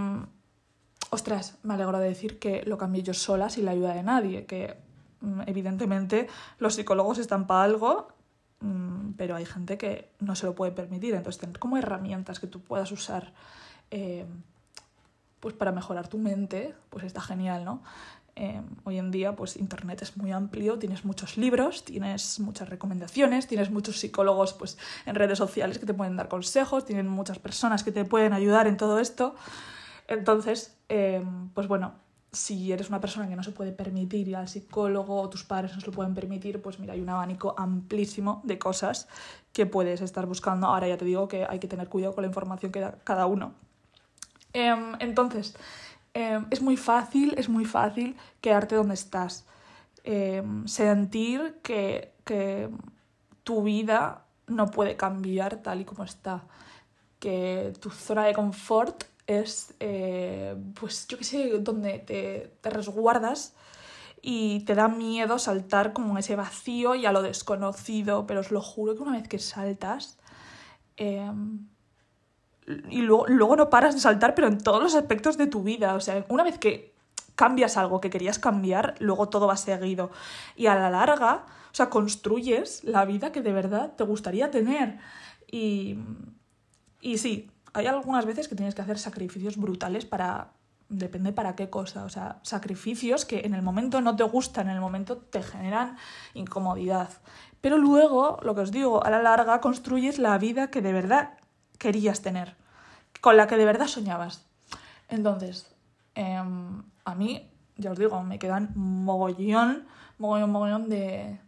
ostras, 1.14 1.59
me 1.62 1.74
alegro 1.74 1.98
de 1.98 2.09
decir 2.09 2.38
que 2.38 2.62
lo 2.66 2.77
cambié 2.77 3.03
yo 3.03 3.14
sola 3.14 3.48
sin 3.48 3.64
la 3.64 3.70
ayuda 3.70 3.94
de 3.94 4.03
nadie, 4.03 4.46
que 4.46 4.77
mm, 5.20 5.42
evidentemente 5.46 6.29
los 6.59 6.74
psicólogos 6.74 7.18
están 7.18 7.46
para 7.46 7.64
algo, 7.64 8.09
mm, 8.61 9.12
pero 9.16 9.37
hay 9.37 9.46
gente 9.46 9.79
que 9.79 10.11
no 10.20 10.35
se 10.37 10.46
lo 10.46 10.55
puede 10.55 10.72
permitir, 10.72 11.14
entonces 11.14 11.40
tener 11.40 11.59
como 11.59 11.79
herramientas 11.79 12.40
que 12.40 12.46
tú 12.46 12.61
puedas 12.61 12.92
usar 12.92 13.33
eh, 13.90 14.27
pues 15.40 15.55
para 15.55 15.72
mejorar 15.72 16.09
tu 16.09 16.18
mente, 16.18 16.74
pues 16.90 17.05
está 17.05 17.20
genial, 17.20 17.64
¿no? 17.64 17.83
Em, 18.37 18.64
hoy 18.83 18.98
en 18.98 19.12
día, 19.12 19.37
pues 19.37 19.57
Internet 19.57 20.03
es 20.03 20.16
muy 20.16 20.33
amplio, 20.33 20.79
tienes 20.79 21.05
muchos 21.05 21.37
libros, 21.37 21.85
tienes 21.85 22.40
muchas 22.40 22.68
recomendaciones, 22.68 23.46
tienes 23.46 23.70
muchos 23.70 24.00
psicólogos 24.00 24.55
pues, 24.55 24.77
en 25.07 25.14
redes 25.14 25.38
sociales 25.38 25.79
que 25.79 25.87
te 25.87 25.94
pueden 25.94 26.16
dar 26.16 26.29
consejos, 26.29 26.85
tienen 26.85 27.09
muchas 27.09 27.38
personas 27.38 27.85
que 27.85 27.92
te 27.92 28.05
pueden 28.05 28.33
ayudar 28.33 28.66
en 28.66 28.77
todo 28.77 28.98
esto. 28.98 29.37
Entonces, 30.08 30.76
em, 30.88 31.48
pues 31.50 31.68
bueno, 31.68 31.94
si 32.32 32.72
eres 32.72 32.88
una 32.88 33.00
persona 33.00 33.28
que 33.28 33.36
no 33.36 33.42
se 33.42 33.52
puede 33.52 33.72
permitir 33.72 34.28
ir 34.28 34.36
al 34.36 34.48
psicólogo 34.48 35.20
o 35.20 35.28
tus 35.28 35.44
padres 35.44 35.72
no 35.74 35.80
se 35.80 35.86
lo 35.86 35.92
pueden 35.92 36.14
permitir, 36.14 36.60
pues 36.60 36.78
mira, 36.78 36.94
hay 36.94 37.00
un 37.00 37.08
abanico 37.08 37.54
amplísimo 37.56 38.40
de 38.44 38.58
cosas 38.58 39.08
que 39.52 39.66
puedes 39.66 40.00
estar 40.00 40.26
buscando. 40.26 40.66
Ahora 40.66 40.88
ya 40.88 40.96
te 40.96 41.04
digo 41.04 41.28
que 41.28 41.46
hay 41.48 41.58
que 41.58 41.68
tener 41.68 41.88
cuidado 41.88 42.14
con 42.14 42.22
la 42.22 42.28
información 42.28 42.72
que 42.72 42.80
da 42.80 42.98
cada 43.04 43.26
uno. 43.26 43.54
Em, 44.52 44.94
entonces, 45.00 45.54
Em, 46.14 46.46
es 46.50 46.62
muy 46.62 46.76
fácil, 46.76 47.34
es 47.36 47.48
muy 47.48 47.64
fácil 47.64 48.16
quedarte 48.40 48.76
donde 48.76 48.94
estás. 48.94 49.44
Sentir 50.66 51.58
que, 51.62 52.12
que 52.24 52.68
tu 53.42 53.62
vida 53.62 54.24
no 54.46 54.70
puede 54.70 54.96
cambiar 54.96 55.56
tal 55.56 55.80
y 55.80 55.84
como 55.84 56.04
está. 56.04 56.44
Que 57.18 57.72
tu 57.80 57.90
zona 57.90 58.24
de 58.24 58.34
confort 58.34 59.04
es, 59.26 59.74
eh, 59.80 60.56
pues 60.78 61.06
yo 61.08 61.18
qué 61.18 61.24
sé, 61.24 61.58
donde 61.60 61.98
te, 61.98 62.52
te, 62.60 62.70
resguardas 62.70 63.54
y 64.20 64.60
te 64.60 64.74
da 64.74 64.88
miedo 64.88 65.38
saltar 65.38 65.92
como 65.92 66.18
ese 66.18 66.37
vacío 66.37 66.94
y 66.94 67.06
a 67.06 67.12
lo 67.12 67.22
desconocido, 67.22 68.26
pero 68.26 68.40
os 68.40 68.50
lo 68.50 68.60
juro 68.60 68.94
que 68.94 69.02
una 69.02 69.12
vez 69.12 69.28
que 69.28 69.38
saltas, 69.38 70.18
eh, 70.96 71.30
y 72.90 73.02
luego, 73.02 73.26
luego 73.28 73.56
no 73.56 73.70
paras 73.70 73.94
de 73.94 74.00
saltar, 74.00 74.34
pero 74.34 74.48
en 74.48 74.58
todos 74.58 74.82
los 74.82 74.94
aspectos 74.94 75.37
de 75.37 75.46
tu 75.46 75.62
vida. 75.62 75.94
O 75.94 76.00
sea, 76.00 76.24
una 76.28 76.44
vez 76.44 76.58
que 76.58 76.94
cambias 77.34 77.76
algo 77.76 78.00
que 78.00 78.10
querías 78.10 78.38
cambiar, 78.38 78.94
luego 79.00 79.28
todo 79.28 79.46
va 79.46 79.56
seguido. 79.56 80.10
Y 80.56 80.66
a 80.66 80.74
la 80.74 80.90
larga, 80.90 81.44
o 81.70 81.74
sea, 81.74 81.90
construyes 81.90 82.84
la 82.84 83.04
vida 83.04 83.32
que 83.32 83.42
de 83.42 83.52
verdad 83.52 83.94
te 83.96 84.04
gustaría 84.04 84.50
tener. 84.50 84.98
Y, 85.50 85.98
y 87.00 87.18
sí, 87.18 87.50
hay 87.74 87.87
algunas 87.87 88.24
veces 88.24 88.48
que 88.48 88.54
tienes 88.54 88.74
que 88.74 88.82
hacer 88.82 88.98
sacrificios 88.98 89.56
brutales 89.56 90.06
para... 90.06 90.52
Depende 90.88 91.32
para 91.32 91.56
qué 91.56 91.70
cosa. 91.70 92.04
O 92.04 92.08
sea, 92.08 92.38
sacrificios 92.42 93.24
que 93.24 93.40
en 93.40 93.54
el 93.54 93.62
momento 93.62 94.00
no 94.00 94.16
te 94.16 94.22
gustan, 94.22 94.68
en 94.68 94.74
el 94.74 94.80
momento 94.80 95.16
te 95.16 95.42
generan 95.42 95.96
incomodidad. 96.34 97.08
Pero 97.60 97.78
luego, 97.78 98.38
lo 98.42 98.54
que 98.54 98.60
os 98.60 98.70
digo, 98.70 99.02
a 99.04 99.10
la 99.10 99.22
larga 99.22 99.60
construyes 99.60 100.18
la 100.18 100.37
vida 100.37 100.70
que 100.70 100.82
de 100.82 100.92
verdad 100.92 101.38
querías 101.78 102.20
tener, 102.20 102.56
con 103.22 103.37
la 103.38 103.46
que 103.46 103.56
de 103.56 103.64
verdad 103.64 103.87
soñabas. 103.87 104.46
Entonces, 105.08 105.74
em, 106.14 106.82
a 107.04 107.14
mí, 107.14 107.50
ya 107.76 107.92
os 107.92 107.98
digo, 107.98 108.22
me 108.22 108.38
quedan 108.38 108.72
mogollón, 108.74 109.87
mogollón, 110.18 110.50
mogollón 110.50 110.88
de 110.88 111.40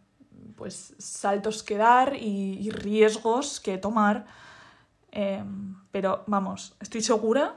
pues 0.55 0.95
saltos 0.97 1.63
que 1.63 1.77
dar 1.77 2.15
y, 2.15 2.69
riesgos 2.71 3.59
que 3.59 3.77
tomar. 3.77 4.25
Em, 5.11 5.75
pero 5.97 6.23
vamos, 6.27 6.75
estoy 6.79 7.01
segura 7.01 7.55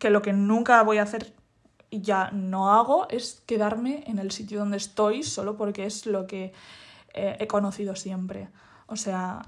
que 0.00 0.10
lo 0.10 0.22
que 0.22 0.32
nunca 0.32 0.82
voy 0.82 0.98
a 0.98 1.04
hacer 1.04 1.32
y 1.88 2.00
ya 2.00 2.32
no 2.32 2.72
hago 2.72 3.06
es 3.10 3.44
quedarme 3.46 4.02
en 4.08 4.18
el 4.18 4.32
sitio 4.32 4.58
donde 4.58 4.76
estoy 4.76 5.22
solo 5.22 5.56
porque 5.56 5.86
es 5.86 6.04
lo 6.06 6.26
que 6.26 6.52
eh, 7.14 7.36
he 7.38 7.46
conocido 7.46 7.94
siempre. 7.94 8.48
O 8.88 8.96
sea, 8.96 9.42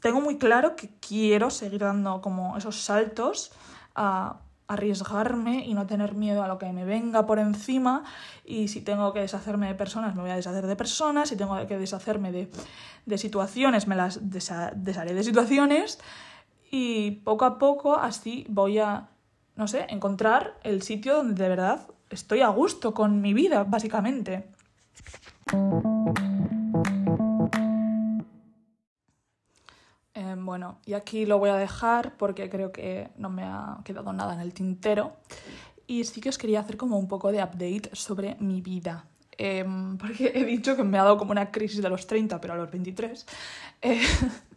tengo 0.00 0.20
muy 0.20 0.36
claro 0.36 0.76
que 0.76 0.90
quiero 1.00 1.48
seguir 1.48 1.80
dando 1.80 2.20
como 2.20 2.58
esos 2.58 2.82
saltos 2.82 3.52
a 3.94 4.40
arriesgarme 4.68 5.64
y 5.66 5.74
no 5.74 5.86
tener 5.86 6.14
miedo 6.14 6.42
a 6.42 6.48
lo 6.48 6.58
que 6.58 6.70
me 6.72 6.84
venga 6.84 7.26
por 7.26 7.38
encima. 7.38 8.04
Y 8.44 8.68
si 8.68 8.80
tengo 8.80 9.12
que 9.12 9.20
deshacerme 9.20 9.68
de 9.68 9.74
personas 9.74 10.14
me 10.14 10.22
voy 10.22 10.30
a 10.30 10.36
deshacer 10.36 10.66
de 10.66 10.76
personas, 10.76 11.30
si 11.30 11.36
tengo 11.36 11.66
que 11.66 11.78
deshacerme 11.78 12.30
de, 12.30 12.50
de 13.06 13.18
situaciones 13.18 13.86
me 13.86 13.96
las 13.96 14.20
desharé 14.30 15.14
de 15.14 15.24
situaciones 15.24 15.98
y 16.72 17.12
poco 17.22 17.44
a 17.44 17.60
poco 17.60 17.96
así 17.96 18.44
voy 18.48 18.80
a, 18.80 19.10
no 19.54 19.68
sé, 19.68 19.86
encontrar 19.90 20.58
el 20.64 20.82
sitio 20.82 21.18
donde 21.18 21.40
de 21.40 21.48
verdad 21.48 21.86
estoy 22.10 22.40
a 22.40 22.48
gusto 22.48 22.92
con 22.92 23.20
mi 23.20 23.32
vida, 23.34 23.62
básicamente. 23.62 24.50
bueno, 30.52 30.80
y 30.84 30.92
aquí 30.92 31.24
lo 31.24 31.38
voy 31.38 31.48
a 31.50 31.56
dejar 31.56 32.16
porque 32.18 32.50
creo 32.50 32.72
que 32.72 33.08
no 33.16 33.30
me 33.30 33.42
ha 33.42 33.78
quedado 33.84 34.12
nada 34.12 34.34
en 34.34 34.40
el 34.40 34.52
tintero. 34.52 35.16
Y 35.86 36.04
sí 36.04 36.20
que 36.20 36.28
os 36.28 36.36
quería 36.36 36.60
hacer 36.60 36.76
como 36.76 36.98
un 36.98 37.08
poco 37.08 37.32
de 37.32 37.42
update 37.42 37.90
sobre 37.94 38.36
mi 38.38 38.60
vida. 38.60 39.06
Em, 39.38 39.96
porque 40.02 40.32
he 40.34 40.44
dicho 40.44 40.76
que 40.76 40.84
me 40.84 40.98
ha 40.98 41.04
dado 41.04 41.16
como 41.16 41.32
una 41.32 41.50
crisis 41.50 41.82
de 41.82 41.88
los 41.88 42.06
30, 42.06 42.40
pero 42.40 42.54
a 42.54 42.56
los 42.56 42.70
23. 42.70 43.26
Eh, 43.80 44.00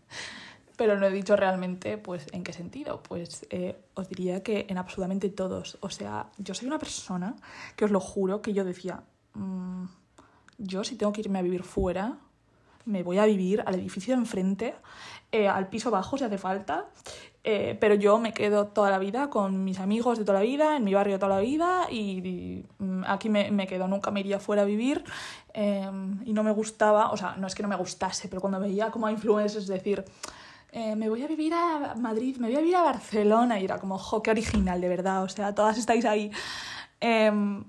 pero 0.75 0.97
no 0.99 1.05
he 1.05 1.11
dicho 1.11 1.35
realmente 1.35 1.97
pues 1.97 2.27
en 2.31 2.43
qué 2.43 2.53
sentido. 2.53 3.01
Pues 3.03 3.45
eh, 3.49 3.77
os 3.93 4.07
diría 4.09 4.43
que 4.43 4.65
en 4.69 4.77
absolutamente 4.77 5.29
todos. 5.29 5.77
O 5.81 5.89
sea, 5.89 6.29
yo 6.37 6.53
soy 6.53 6.67
una 6.67 6.79
persona 6.79 7.35
que 7.75 7.85
os 7.85 7.91
lo 7.91 7.99
juro 7.99 8.41
que 8.41 8.53
yo 8.53 8.63
decía, 8.63 9.03
mm, 9.33 9.85
yo 10.57 10.83
si 10.83 10.95
tengo 10.95 11.11
que 11.11 11.21
irme 11.21 11.39
a 11.39 11.41
vivir 11.41 11.63
fuera, 11.63 12.17
me 12.85 13.03
voy 13.03 13.17
a 13.17 13.25
vivir 13.25 13.63
al 13.65 13.75
edificio 13.75 14.13
de 14.13 14.21
enfrente, 14.21 14.75
eh, 15.31 15.47
al 15.47 15.69
piso 15.69 15.91
bajo 15.91 16.17
si 16.17 16.23
hace 16.23 16.37
falta, 16.37 16.85
eh, 17.43 17.77
pero 17.79 17.95
yo 17.95 18.17
me 18.19 18.33
quedo 18.33 18.67
toda 18.67 18.89
la 18.89 18.99
vida 18.99 19.29
con 19.29 19.63
mis 19.63 19.79
amigos 19.79 20.17
de 20.17 20.25
toda 20.25 20.39
la 20.39 20.45
vida, 20.45 20.77
en 20.77 20.83
mi 20.83 20.93
barrio 20.93 21.19
toda 21.19 21.35
la 21.35 21.41
vida 21.41 21.87
y, 21.91 22.65
mm, 22.79 23.03
aquí 23.05 23.29
me, 23.29 23.51
me, 23.51 23.67
quedo, 23.67 23.87
nunca 23.87 24.11
me 24.11 24.19
iría 24.19 24.39
fuera 24.39 24.61
a 24.61 24.65
vivir 24.65 25.03
em, 25.53 26.21
y 26.25 26.33
no 26.33 26.43
me 26.43 26.51
gustaba, 26.51 27.11
o 27.11 27.17
sea, 27.17 27.35
no 27.37 27.47
es 27.47 27.55
que 27.55 27.63
no 27.63 27.69
me 27.69 27.75
gustase, 27.75 28.27
pero 28.29 28.41
cuando 28.41 28.59
veía 28.59 28.91
como 28.91 29.09
influencers 29.09 29.63
es 29.63 29.67
decir, 29.67 30.03
eh, 30.75 30.93
me 30.97 31.07
voy 31.07 31.23
a 31.23 31.27
vivir 31.27 31.53
a 31.53 31.95
Madrid, 31.95 32.35
me 32.35 32.47
voy 32.47 32.57
a 32.57 32.59
vivir 32.59 32.75
a 32.75 32.81
Barcelona 32.81 33.57
y 33.61 33.63
era 33.63 33.79
como, 33.79 33.97
jo, 33.97 34.21
qué 34.21 34.31
original, 34.31 34.81
de 34.81 34.89
verdad, 34.89 35.23
o 35.23 35.29
sea, 35.29 35.55
todas 35.55 35.77
estáis 35.77 36.03
ahí. 36.03 36.29
Em, 36.99 37.63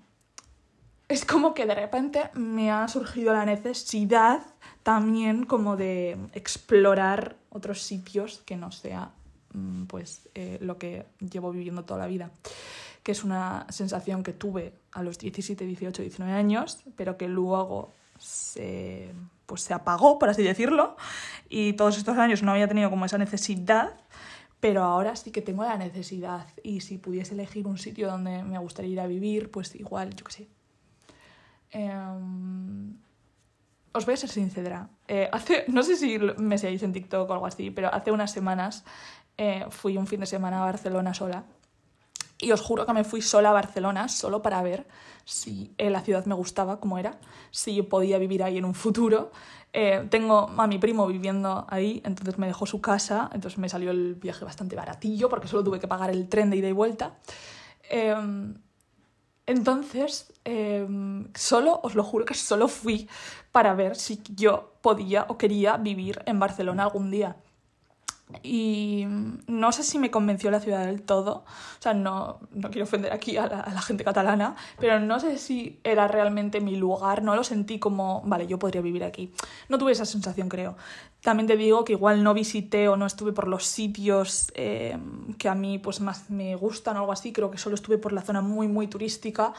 es 1.09 1.25
como 1.25 1.55
que 1.55 1.67
de 1.67 1.77
repente 1.77 2.31
me 2.35 2.73
ha 2.73 2.89
surgido 2.89 3.33
la 3.33 3.45
necesidad 3.45 4.43
también 4.83 5.47
como 5.47 5.77
de 5.77 6.19
explorar 6.33 7.37
otros 7.51 7.81
sitios 7.83 8.43
que 8.45 8.57
no 8.57 8.73
sea 8.73 9.13
mm, 9.55 9.85
pues 9.85 10.29
eh, 10.35 10.59
lo 10.61 10.77
que 10.77 11.07
llevo 11.21 11.53
viviendo 11.53 11.85
toda 11.85 12.01
la 12.01 12.07
vida 12.09 12.33
que 13.05 13.13
es 13.13 13.23
una 13.23 13.67
sensación 13.69 14.25
que 14.25 14.33
tuve 14.33 14.73
a 14.91 15.05
los 15.05 15.17
17, 15.17 15.65
18, 15.65 16.03
19 16.03 16.33
años, 16.33 16.83
pero 16.97 17.17
que 17.17 17.29
luego 17.29 17.93
se, 18.19 19.13
pues 19.47 19.63
se 19.63 19.75
apagó, 19.75 20.19
por 20.19 20.29
así 20.29 20.43
decirlo, 20.43 20.97
y 21.49 21.73
todos 21.75 21.97
estos 21.97 22.19
años 22.19 22.43
no 22.43 22.53
había 22.53 22.69
tenido 22.69 22.91
como 22.91 23.05
esa 23.05 23.19
necesidad, 23.19 23.95
pero 24.61 24.83
ahora 24.83 25.17
sí 25.17 25.31
que 25.31 25.43
tengo 25.43 25.65
la 25.65 25.77
necesidad 25.77 26.47
y 26.63 26.81
si 26.81 26.99
pudiese 26.99 27.35
elegir 27.35 27.67
un 27.67 27.79
sitio 27.79 28.09
donde 28.09 28.43
me 28.43 28.59
gustaría 28.59 28.93
ir 28.93 29.01
a 29.01 29.07
vivir, 29.07 29.51
pues 29.51 29.75
igual, 29.75 30.15
yo 30.15 30.25
qué 30.25 30.33
sé. 30.33 30.49
Em, 31.71 32.97
os 33.93 34.05
voy 34.05 34.15
a 34.15 34.17
ser 34.17 34.31
sincera. 34.31 34.89
Eh, 35.09 35.29
hace, 35.33 35.65
no 35.69 35.83
sé 35.83 35.97
si 35.97 36.19
me 36.19 36.59
seguís 36.59 36.83
en 36.83 36.93
TikTok 36.93 37.29
o 37.29 37.33
algo 37.33 37.47
así, 37.47 37.71
pero 37.71 37.93
hace 37.93 38.11
unas 38.11 38.33
semanas 38.33 38.85
eh, 39.37 39.67
fui 39.71 39.97
un 39.97 40.07
fin 40.07 40.21
de 40.21 40.27
semana 40.27 40.63
a 40.63 40.65
Barcelona 40.65 41.15
sola. 41.15 41.45
Y 42.39 42.53
os 42.53 42.61
juro 42.61 42.85
que 42.87 42.93
me 42.93 43.05
fui 43.05 43.23
sola 43.23 43.51
a 43.51 43.53
Barcelona 43.53 44.09
solo 44.09 44.43
para 44.43 44.63
ver 44.63 44.87
si 45.25 45.73
eh, 45.79 45.91
la 45.91 46.03
ciudad 46.03 46.27
me 46.27 46.35
gustaba 46.35 46.81
como 46.81 46.99
era, 46.99 47.19
si 47.51 47.75
yo 47.75 47.89
podía 47.89 48.19
vivir 48.19 48.43
ahí 48.43 48.59
en 48.59 48.65
un 48.65 48.75
futuro. 48.75 49.33
tengo 50.11 50.49
a 50.57 50.67
mi 50.67 50.79
primo 50.79 51.07
viviendo 51.07 51.67
ahí, 51.69 52.01
entonces 52.05 52.39
me 52.39 52.47
dejó 52.47 52.65
su 52.65 52.81
casa, 52.81 53.29
entonces 53.35 53.59
me 53.59 53.69
salió 53.69 53.91
el 53.91 54.15
viaje 54.15 54.43
bastante 54.45 54.75
baratillo 54.75 55.29
porque 55.29 55.49
solo 55.49 55.65
tuve 55.65 55.79
que 55.79 55.89
pagar 55.89 56.09
el 56.11 56.29
tren 56.29 56.49
de 56.51 56.57
ida 56.57 56.69
y 56.69 56.73
vuelta. 56.73 57.19
Em, 57.91 58.55
entonces, 59.47 60.33
em, 60.45 61.29
solo, 61.35 61.81
os 61.83 61.95
lo 61.95 62.03
juro 62.03 62.25
que 62.25 62.35
solo 62.35 62.69
fui 62.69 63.09
para 63.53 63.75
ver 63.75 63.97
si 63.97 64.21
yo 64.35 64.75
podía 64.83 65.25
o 65.29 65.39
quería 65.39 65.77
vivir 65.77 66.23
en 66.27 66.39
Barcelona 66.41 66.83
algún 66.83 67.11
día. 67.11 67.37
Y 68.43 69.05
no 69.47 69.71
sé 69.71 69.85
si 69.85 70.01
me 70.01 70.11
convenció 70.11 70.51
la 70.51 70.59
ciudad 70.59 70.85
del 70.85 71.03
todo, 71.03 71.45
o 71.79 71.83
sea, 71.83 71.95
no, 71.95 72.41
no 72.51 72.71
quiero 72.71 72.83
ofender 72.83 73.13
aquí 73.13 73.37
a 73.37 73.47
la, 73.47 73.81
gente 73.83 74.03
catalana, 74.03 74.57
pero 74.81 74.99
no 74.99 75.21
sé 75.21 75.39
si 75.39 75.79
era 75.85 76.09
realmente 76.09 76.61
mi 76.61 76.75
lugar, 76.75 77.23
no 77.23 77.37
lo 77.37 77.45
sentí 77.45 77.79
como, 77.79 78.23
vale, 78.25 78.49
yo 78.49 78.59
podría 78.59 78.83
vivir 78.83 79.05
aquí. 79.05 79.33
No 79.69 79.79
tuve 79.79 79.93
esa 79.93 80.05
sensación, 80.05 80.49
creo. 80.49 80.77
También 81.21 81.47
te 81.47 81.57
digo 81.57 81.85
que 81.85 81.93
igual 81.93 82.25
no 82.25 82.35
visité 82.35 82.89
o 82.89 82.97
no 82.97 83.07
estuve 83.07 83.33
por 83.33 83.47
los 83.47 83.65
sitios 83.65 84.51
eh, 84.55 84.99
que 85.39 85.49
a 85.49 85.55
mí 85.55 85.79
pues 85.79 86.01
más 86.01 86.29
me 86.29 86.57
gustan 86.57 86.97
o 86.97 87.01
algo 87.01 87.13
así, 87.13 87.33
creo 87.33 87.53
que 87.53 87.59
solo 87.59 87.77
estuve 87.77 87.97
por 87.97 88.13
la 88.13 88.23
zona 88.23 88.41
muy, 88.41 88.67
muy 88.67 88.89
turística 88.89 89.55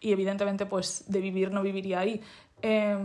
y 0.00 0.12
evidentemente 0.12 0.64
pues 0.64 1.04
de 1.06 1.20
vivir 1.20 1.50
no 1.50 1.62
viviría 1.62 2.00
ahí. 2.00 2.22
Eh, 2.62 2.96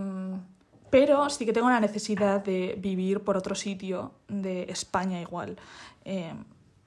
pero 0.92 1.30
sí 1.30 1.46
que 1.46 1.54
tengo 1.54 1.70
la 1.70 1.80
necesidad 1.80 2.44
de 2.44 2.76
vivir 2.78 3.22
por 3.22 3.38
otro 3.38 3.56
sitio 3.56 4.12
de 4.28 4.64
España 4.64 5.20
igual. 5.20 5.58
Eh, 6.06 6.34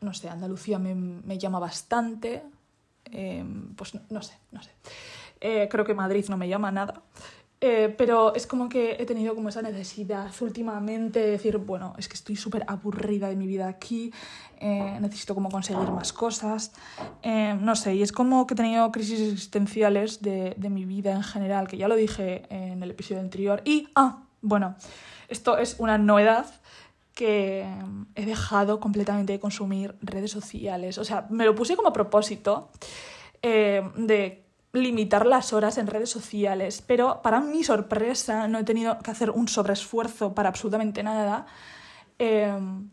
no 0.00 0.14
sé, 0.14 0.28
Andalucía 0.28 0.78
me, 0.78 0.94
me 0.94 1.38
llama 1.38 1.58
bastante. 1.58 2.44
Eh, 3.10 3.44
pues 3.76 3.94
no, 4.10 4.22
sé, 4.22 4.34
no 4.52 4.62
sé. 4.62 4.70
Eh, 5.40 5.68
creo 5.70 5.84
que 5.84 5.94
Madrid 5.94 6.24
no 6.28 6.36
me 6.36 6.48
llama 6.48 6.70
nada. 6.70 7.02
Eh, 7.60 7.94
pero 7.96 8.34
es 8.34 8.46
como 8.46 8.68
que 8.68 8.96
he 8.98 9.06
tenido 9.06 9.34
como 9.34 9.48
esa 9.48 9.62
necesidad 9.62 10.30
últimamente 10.40 11.20
de 11.20 11.30
decir, 11.30 11.56
bueno, 11.58 11.94
es 11.96 12.08
que 12.08 12.14
estoy 12.14 12.36
súper 12.36 12.64
aburrida 12.66 13.28
de 13.28 13.36
mi 13.36 13.46
vida 13.46 13.68
aquí, 13.68 14.12
eh, 14.58 14.98
necesito 15.00 15.34
como 15.34 15.50
conseguir 15.50 15.90
más 15.90 16.12
cosas, 16.12 16.72
eh, 17.22 17.56
no 17.58 17.74
sé, 17.74 17.94
y 17.94 18.02
es 18.02 18.12
como 18.12 18.46
que 18.46 18.54
he 18.54 18.56
tenido 18.56 18.90
crisis 18.92 19.20
existenciales 19.32 20.20
de, 20.20 20.54
de, 20.58 20.68
mi 20.68 20.84
vida 20.84 21.12
en 21.12 21.22
general, 21.22 21.66
que 21.66 21.78
ya 21.78 21.88
lo 21.88 21.96
dije 21.96 22.44
en 22.50 22.82
el 22.82 22.90
episodio 22.90 23.20
anterior. 23.20 23.62
Y, 23.64 23.88
ah, 23.94 24.24
bueno, 24.42 24.74
esto 25.28 25.56
es 25.56 25.76
una 25.78 25.96
novedad 25.96 26.46
que 27.14 27.66
he 28.14 28.26
dejado 28.26 28.80
completamente 28.80 29.32
de 29.32 29.40
consumir 29.40 29.94
redes 30.02 30.32
sociales. 30.32 30.98
O 30.98 31.04
sea, 31.04 31.28
me 31.30 31.44
lo 31.44 31.54
puse 31.54 31.76
como 31.76 31.92
propósito 31.92 32.70
de 33.42 34.43
limitar 34.74 35.24
las 35.24 35.52
horas 35.52 35.78
en 35.78 35.86
redes 35.86 36.10
sociales, 36.10 36.82
pero 36.86 37.22
para 37.22 37.40
mi 37.40 37.62
sorpresa 37.62 38.48
no 38.48 38.58
he 38.58 38.64
tenido 38.64 38.98
que 38.98 39.10
hacer 39.10 39.30
un 39.30 39.48
sobreesfuerzo 39.48 40.34
para 40.34 40.48
absolutamente 40.48 41.02
nada. 41.02 41.46
Em, 42.18 42.90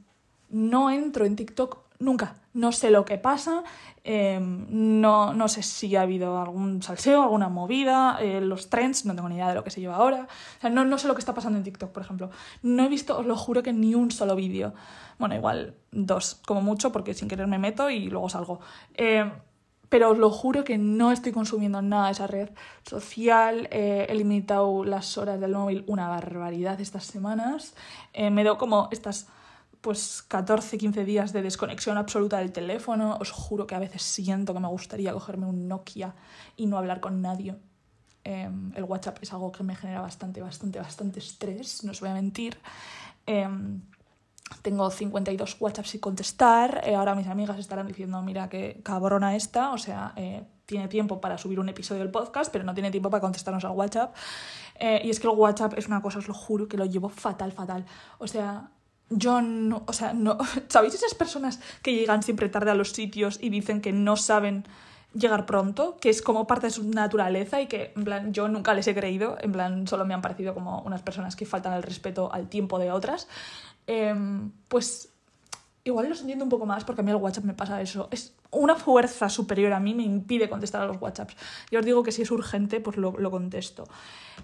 no 0.49 0.91
entro 0.91 1.25
en 1.25 1.35
TikTok 1.35 1.79
nunca. 1.99 2.35
No 2.53 2.71
sé 2.71 2.91
lo 2.91 3.05
que 3.05 3.17
pasa, 3.17 3.63
em, 4.03 4.65
no, 4.69 5.33
no, 5.33 5.47
sé 5.47 5.63
si 5.63 5.95
ha 5.95 6.01
habido 6.01 6.39
algún 6.39 6.83
salseo, 6.83 7.23
alguna 7.23 7.49
movida, 7.49 8.17
eh, 8.19 8.41
los 8.41 8.69
trends, 8.69 9.05
no 9.05 9.15
tengo 9.15 9.29
ni 9.29 9.35
idea 9.35 9.49
de 9.49 9.55
lo 9.55 9.63
que 9.63 9.69
se 9.71 9.79
lleva 9.79 9.95
ahora. 9.95 10.27
O 10.57 10.61
sea, 10.61 10.69
no, 10.69 10.85
no 10.85 10.97
sé 10.97 11.07
lo 11.07 11.15
que 11.15 11.19
está 11.19 11.33
pasando 11.33 11.57
en 11.57 11.63
TikTok, 11.63 11.91
por 11.91 12.03
ejemplo. 12.03 12.29
No 12.61 12.83
he 12.83 12.89
visto, 12.89 13.17
os 13.17 13.25
lo 13.25 13.35
juro 13.35 13.63
que 13.63 13.73
ni 13.73 13.95
un 13.95 14.11
solo 14.11 14.35
vídeo. 14.35 14.73
Bueno, 15.17 15.35
igual 15.35 15.75
dos, 15.91 16.41
como 16.45 16.61
mucho, 16.61 16.91
porque 16.91 17.13
sin 17.13 17.27
querer 17.27 17.47
me 17.47 17.57
meto 17.57 17.89
y 17.89 18.09
luego 18.09 18.29
salgo. 18.29 18.59
Eh, 18.95 19.31
pero 19.91 20.11
os 20.11 20.17
lo 20.17 20.29
juro 20.29 20.63
que 20.63 20.77
no 20.77 21.11
estoy 21.11 21.33
consumiendo 21.33 21.81
nada 21.81 22.05
de 22.05 22.11
esa 22.13 22.25
red 22.25 22.49
social. 22.83 23.67
Eh, 23.71 24.07
he 24.07 24.15
limitado 24.15 24.85
las 24.85 25.17
horas 25.17 25.37
del 25.37 25.51
móvil 25.51 25.83
una 25.85 26.07
barbaridad 26.07 26.79
estas 26.79 27.03
semanas. 27.03 27.73
Eh, 28.13 28.29
me 28.29 28.45
doy 28.45 28.55
como 28.55 28.87
estas 28.91 29.27
pues 29.81 30.23
14, 30.29 30.77
15 30.77 31.03
días 31.03 31.33
de 31.33 31.41
desconexión 31.41 31.97
absoluta 31.97 32.37
del 32.37 32.53
teléfono. 32.53 33.17
Os 33.19 33.31
juro 33.31 33.67
que 33.67 33.75
a 33.75 33.79
veces 33.79 34.01
siento 34.01 34.53
que 34.53 34.61
me 34.61 34.69
gustaría 34.69 35.11
cogerme 35.11 35.47
un 35.47 35.67
Nokia 35.67 36.15
y 36.55 36.67
no 36.67 36.77
hablar 36.77 37.01
con 37.01 37.21
nadie. 37.21 37.57
Em, 38.23 38.71
el 38.77 38.85
WhatsApp 38.85 39.17
es 39.21 39.33
algo 39.33 39.51
que 39.51 39.63
me 39.63 39.75
genera 39.75 39.99
bastante, 39.99 40.41
bastante, 40.41 40.79
bastante 40.79 41.19
estrés, 41.19 41.83
no 41.83 41.91
os 41.91 41.99
voy 41.99 42.11
a 42.11 42.13
mentir. 42.13 42.57
Tengo 44.61 44.89
52 44.89 45.57
WhatsApps 45.59 45.89
sin 45.89 45.99
contestar. 45.99 46.81
Eh, 46.85 46.95
ahora 46.95 47.15
mis 47.15 47.27
amigas 47.27 47.57
estarán 47.57 47.87
diciendo, 47.87 48.21
mira 48.21 48.49
qué 48.49 48.81
cabrona 48.83 49.35
esta, 49.35 49.71
o 49.71 49.77
sea, 49.77 50.13
eh, 50.15 50.43
tiene 50.65 50.87
tiempo 50.87 51.19
para 51.19 51.37
subir 51.37 51.59
un 51.59 51.69
episodio 51.69 52.01
del 52.01 52.11
podcast, 52.11 52.51
pero 52.51 52.63
no 52.63 52.73
tiene 52.73 52.91
tiempo 52.91 53.09
para 53.09 53.21
contestarnos 53.21 53.65
al 53.65 53.71
WhatsApp. 53.71 54.15
Eh, 54.75 55.01
y 55.03 55.09
es 55.09 55.19
que 55.19 55.27
el 55.27 55.33
WhatsApp 55.33 55.77
es 55.77 55.87
una 55.87 56.01
cosa, 56.01 56.19
os 56.19 56.27
lo 56.27 56.33
juro, 56.33 56.67
que 56.67 56.77
lo 56.77 56.85
llevo 56.85 57.09
fatal, 57.09 57.51
fatal. 57.51 57.85
O 58.19 58.27
sea, 58.27 58.69
yo 59.09 59.41
no, 59.41 59.83
o 59.87 59.93
sea, 59.93 60.13
no, 60.13 60.37
¿sabéis 60.69 60.93
esas 60.93 61.13
personas 61.13 61.59
que 61.81 61.93
llegan 61.93 62.23
siempre 62.23 62.49
tarde 62.49 62.71
a 62.71 62.75
los 62.75 62.91
sitios 62.91 63.37
y 63.41 63.49
dicen 63.49 63.81
que 63.81 63.91
no 63.91 64.15
saben 64.15 64.65
llegar 65.13 65.45
pronto, 65.45 65.97
que 65.99 66.09
es 66.09 66.21
como 66.21 66.47
parte 66.47 66.67
de 66.67 66.71
su 66.71 66.87
naturaleza 66.87 67.61
y 67.61 67.67
que, 67.67 67.91
en 67.95 68.03
plan, 68.05 68.33
yo 68.33 68.47
nunca 68.47 68.73
les 68.73 68.87
he 68.87 68.95
creído, 68.95 69.37
en 69.41 69.51
plan, 69.51 69.87
solo 69.87 70.05
me 70.05 70.13
han 70.13 70.21
parecido 70.21 70.53
como 70.53 70.81
unas 70.81 71.01
personas 71.01 71.35
que 71.35 71.45
faltan 71.45 71.73
el 71.73 71.83
respeto 71.83 72.31
al 72.31 72.47
tiempo 72.47 72.79
de 72.79 72.91
otras. 72.91 73.27
Em, 73.87 74.51
pues 74.67 75.09
igual 75.83 76.09
los 76.09 76.21
entiendo 76.21 76.45
un 76.45 76.49
poco 76.49 76.65
más 76.65 76.83
porque 76.83 77.01
a 77.01 77.03
mí 77.03 77.11
el 77.11 77.17
WhatsApp 77.17 77.43
me 77.43 77.53
pasa 77.53 77.81
eso. 77.81 78.07
Es 78.11 78.33
una 78.51 78.75
fuerza 78.75 79.29
superior 79.29 79.73
a 79.73 79.79
mí 79.79 79.93
me 79.93 80.03
impide 80.03 80.49
contestar 80.49 80.81
a 80.81 80.85
los 80.85 81.01
WhatsApps. 81.01 81.35
Yo 81.71 81.79
os 81.79 81.85
digo 81.85 82.03
que 82.03 82.11
si 82.11 82.21
es 82.21 82.31
urgente, 82.31 82.79
pues 82.79 82.97
lo, 82.97 83.11
lo 83.17 83.31
contesto. 83.31 83.85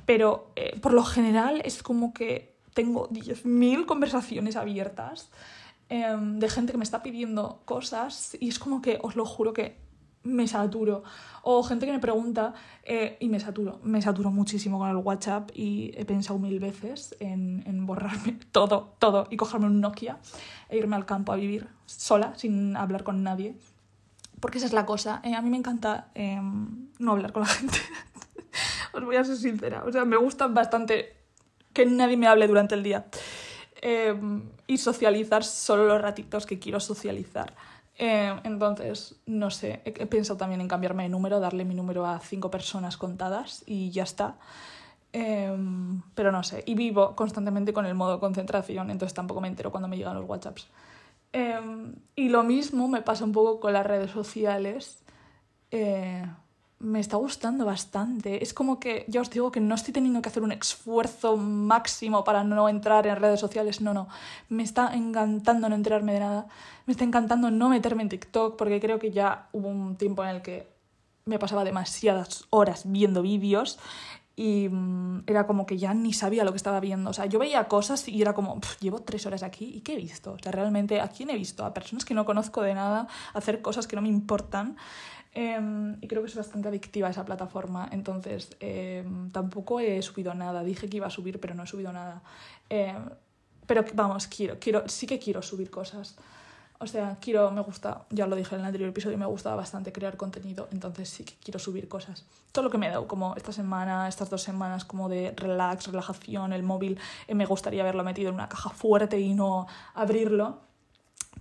Pero 0.06 0.52
eh, 0.56 0.80
por 0.80 0.94
lo 0.94 1.04
general 1.04 1.62
es 1.66 1.84
como 1.84 2.14
que 2.14 2.56
tengo 2.74 3.10
10.000 3.10 3.86
conversaciones 3.86 4.56
abiertas 4.56 5.30
em, 5.90 6.40
de 6.40 6.50
gente 6.50 6.72
que 6.72 6.78
me 6.78 6.84
está 6.84 7.04
pidiendo 7.04 7.62
cosas 7.66 8.38
y 8.40 8.50
es 8.50 8.60
como 8.60 8.82
que 8.82 9.00
os 9.02 9.16
lo 9.16 9.26
juro 9.26 9.54
que 9.54 9.87
me 10.28 10.48
saturo. 10.48 11.04
O 11.44 11.64
gente 11.64 11.86
que 11.86 11.94
me 11.94 12.00
pregunta 12.00 12.54
eh, 12.84 13.18
y 13.20 13.30
me 13.30 13.40
saturo. 13.40 13.80
Me 13.84 14.02
saturo 14.02 14.32
muchísimo 14.32 14.78
con 14.78 14.90
el 14.90 14.98
WhatsApp 14.98 15.50
y 15.54 15.92
he 15.96 16.06
pensado 16.06 16.40
mil 16.40 16.60
veces 16.60 17.16
en, 17.20 17.64
en, 17.66 17.86
borrarme 17.86 18.38
todo, 18.52 18.94
todo 19.00 19.28
y 19.30 19.38
cogerme 19.38 19.68
un 19.68 19.80
Nokia 19.80 20.18
e 20.70 20.78
irme 20.78 20.96
al 20.96 21.06
campo 21.06 21.32
a 21.32 21.36
vivir 21.38 21.68
sola, 21.86 22.34
sin 22.36 22.76
hablar 22.76 23.04
con 23.04 23.24
nadie. 23.24 23.56
Porque 24.40 24.58
esa 24.58 24.68
es 24.68 24.74
la 24.74 24.86
cosa. 24.86 25.22
Eh, 25.24 25.34
a 25.34 25.42
mí 25.42 25.50
me 25.50 25.58
encanta 25.58 26.10
eh, 26.14 26.40
no 27.00 27.12
hablar 27.12 27.32
con 27.32 27.44
la 27.44 27.48
gente. 27.60 27.80
Os 28.94 29.04
voy 29.04 29.16
a 29.16 29.24
ser 29.24 29.38
sincera. 29.38 29.84
O 29.86 29.92
sea, 29.92 30.06
me 30.06 30.18
gusta 30.18 30.48
bastante 30.48 31.16
que 31.74 31.86
nadie 31.86 32.18
me 32.18 32.28
hable 32.28 32.48
durante 32.48 32.76
el 32.76 32.84
día. 32.84 33.06
y 34.68 34.78
socializar 34.78 35.44
solo 35.44 35.86
los 35.86 36.02
ratitos 36.02 36.46
que 36.46 36.60
quiero 36.60 36.80
socializar. 36.80 37.54
Eh, 37.98 38.40
entonces, 38.44 39.16
no 39.26 39.50
sé, 39.50 39.82
he, 39.86 40.06
pensado 40.06 40.38
también 40.38 40.62
en 40.62 40.68
cambiarme 40.68 41.04
de 41.04 41.10
número, 41.10 41.40
darle 41.40 41.66
mi 41.66 41.74
número 41.74 42.06
a 42.06 42.20
cinco 42.20 42.52
personas 42.52 42.98
contadas 42.98 43.64
y 43.66 43.90
ya 43.92 44.04
está. 44.04 44.38
Em, 45.14 46.02
pero 46.14 46.32
no 46.32 46.44
sé, 46.44 46.64
y 46.68 46.76
vivo 46.76 47.16
constantemente 47.16 47.74
con 47.74 47.86
el 47.86 47.96
modo 47.96 48.20
concentración, 48.20 48.92
entonces 48.92 49.16
tampoco 49.16 49.42
me 49.42 49.48
entero 49.48 49.72
cuando 49.72 49.88
me 49.88 49.98
llegan 49.98 50.16
los 50.16 50.30
WhatsApps. 50.30 50.68
Em, 51.34 51.96
y 52.16 52.30
lo 52.30 52.44
mismo 52.44 52.88
me 52.88 53.02
pasa 53.02 53.24
un 53.26 53.32
poco 53.32 53.60
con 53.60 53.74
las 53.74 53.86
redes 53.86 54.12
sociales. 54.12 55.04
Me 56.80 57.00
está 57.00 57.18
gustando 57.18 57.66
bastante. 57.66 58.44
Es 58.44 58.54
como 58.54 58.80
que, 58.80 59.06
ya 59.08 59.22
os 59.22 59.32
digo 59.32 59.52
que 59.52 59.60
no 59.60 59.74
estoy 59.74 59.94
teniendo 59.94 60.22
que 60.22 60.30
hacer 60.30 60.44
un 60.44 60.52
esfuerzo 60.52 61.36
máximo 61.36 62.24
para 62.24 62.44
no 62.44 62.70
entrar 62.70 63.08
en 63.08 63.16
redes 63.16 63.40
sociales, 63.40 63.82
no, 63.82 63.96
no. 63.96 64.08
Me 64.50 64.62
está 64.62 64.94
encantando 64.94 65.70
no 65.70 65.76
enterarme 65.76 66.14
de 66.14 66.20
nada. 66.20 66.48
Me 66.86 66.92
está 66.92 67.04
encantando 67.04 67.50
no 67.50 67.70
meterme 67.70 68.04
en 68.04 68.10
TikTok 68.10 68.58
porque 68.58 68.80
creo 68.80 69.00
que 69.00 69.12
ya 69.12 69.50
hubo 69.54 69.70
un 69.70 69.96
tiempo 69.96 70.24
en 70.24 70.30
el 70.30 70.42
que 70.44 70.68
me 71.26 71.40
pasaba 71.40 71.64
demasiadas 71.64 72.46
horas 72.52 72.84
viendo 72.86 73.22
vídeos 73.22 73.80
y 74.40 74.70
mm, 74.70 75.24
era 75.26 75.48
como 75.48 75.66
que 75.66 75.80
ya 75.80 75.96
ni 75.96 76.14
sabía 76.14 76.46
lo 76.46 76.52
que 76.52 76.58
estaba 76.58 76.80
viendo. 76.80 77.10
O 77.10 77.14
sea, 77.14 77.26
yo 77.26 77.40
veía 77.40 77.68
cosas 77.68 78.08
y 78.08 78.22
era 78.22 78.34
como, 78.34 78.62
llevo 78.80 79.02
tres 79.02 79.26
horas 79.26 79.42
aquí 79.42 79.72
y 79.76 79.82
¿qué 79.82 79.94
he 79.94 79.98
visto? 79.98 80.34
O 80.34 80.40
sea, 80.40 80.52
realmente, 80.52 81.02
¿a 81.02 81.08
quién 81.10 81.32
he 81.32 81.36
visto? 81.36 81.66
A 81.66 81.74
personas 81.74 82.06
que 82.06 82.14
no 82.14 82.24
conozco 82.24 82.62
de 82.62 82.76
nada 82.76 83.08
hacer 83.34 83.64
cosas 83.64 83.88
que 83.88 83.96
no 83.96 84.04
me 84.04 84.10
importan. 84.10 84.78
Em, 85.40 85.98
y 86.02 86.08
creo 86.08 86.24
que 86.24 86.30
es 86.30 86.36
bastante 86.36 86.68
adictiva 86.68 87.12
esa 87.12 87.24
plataforma. 87.24 87.88
Entonces, 87.92 88.58
em, 88.60 89.30
tampoco 89.30 89.80
he 89.80 90.02
subido 90.02 90.34
nada. 90.34 90.64
Dije 90.64 90.90
que 90.90 90.98
iba 90.98 91.06
a 91.06 91.12
subir, 91.12 91.40
pero 91.40 91.54
no 91.54 91.62
he 91.62 91.68
subido 91.68 91.94
nada. 91.94 92.24
Em, 92.70 93.08
pero 93.68 93.86
vamos, 93.94 94.26
quiero, 94.26 94.58
quiero, 94.60 94.90
sí 94.90 95.06
que 95.06 95.20
quiero 95.20 95.44
subir 95.44 95.70
cosas. 95.70 96.16
O 96.80 96.88
sea, 96.88 97.18
quiero, 97.22 97.52
me 97.52 97.62
gusta, 97.62 98.06
ya 98.10 98.26
lo 98.26 98.36
dije 98.36 98.56
en 98.56 98.62
el 98.62 98.68
anterior 98.68 98.90
episodio, 98.90 99.16
me 99.20 99.28
gusta 99.28 99.54
bastante 99.54 99.92
crear 99.92 100.18
contenido, 100.18 100.70
entonces 100.72 101.08
sí 101.08 101.24
que 101.24 101.36
quiero 101.44 101.60
subir 101.60 101.88
cosas. 101.88 102.26
Todo 102.52 102.66
lo 102.66 102.72
que 102.72 102.80
me 102.80 102.88
he 102.88 102.90
dado, 102.90 103.08
como 103.08 103.36
esta 103.36 103.52
semana, 103.52 104.08
estas 104.08 104.32
dos 104.32 104.42
semanas, 104.42 104.86
como 104.86 105.08
de 105.08 105.34
relax, 105.38 105.86
relajación, 105.88 106.52
el 106.52 106.64
móvil, 106.64 107.00
eh, 107.28 107.36
me 107.36 107.46
gustaría 107.46 107.84
haberlo 107.84 108.04
metido 108.04 108.30
en 108.30 108.36
una 108.36 108.50
caja 108.50 108.72
fuerte 108.72 109.20
y 109.20 109.36
no 109.36 109.68
abrirlo. 109.94 110.62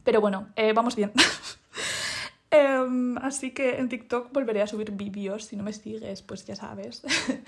Pero 0.05 0.21
bueno, 0.21 0.49
eh, 0.55 0.75
vamos 0.75 0.97
bien. 0.97 1.13
Em, 2.51 3.19
así 3.19 3.51
que 3.51 3.79
en 3.79 3.89
TikTok 3.89 4.33
volveré 4.33 4.63
a 4.63 4.67
subir 4.67 4.93
vídeos, 4.93 5.47
si 5.47 5.57
no 5.57 5.63
me 5.63 5.73
sigues, 5.73 6.23
pues 6.23 6.45
ya 6.45 6.57
sabes. 6.57 7.03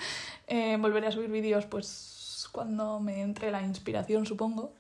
Eh, 0.51 0.78
volveré 0.80 1.09
a 1.09 1.12
subir 1.12 1.28
vídeos 1.28 1.66
pues 1.66 2.49
cuando 2.53 3.01
me 3.01 3.20
entre 3.20 3.51
la 3.51 3.61
inspiración, 3.61 4.24
supongo. 4.24 4.72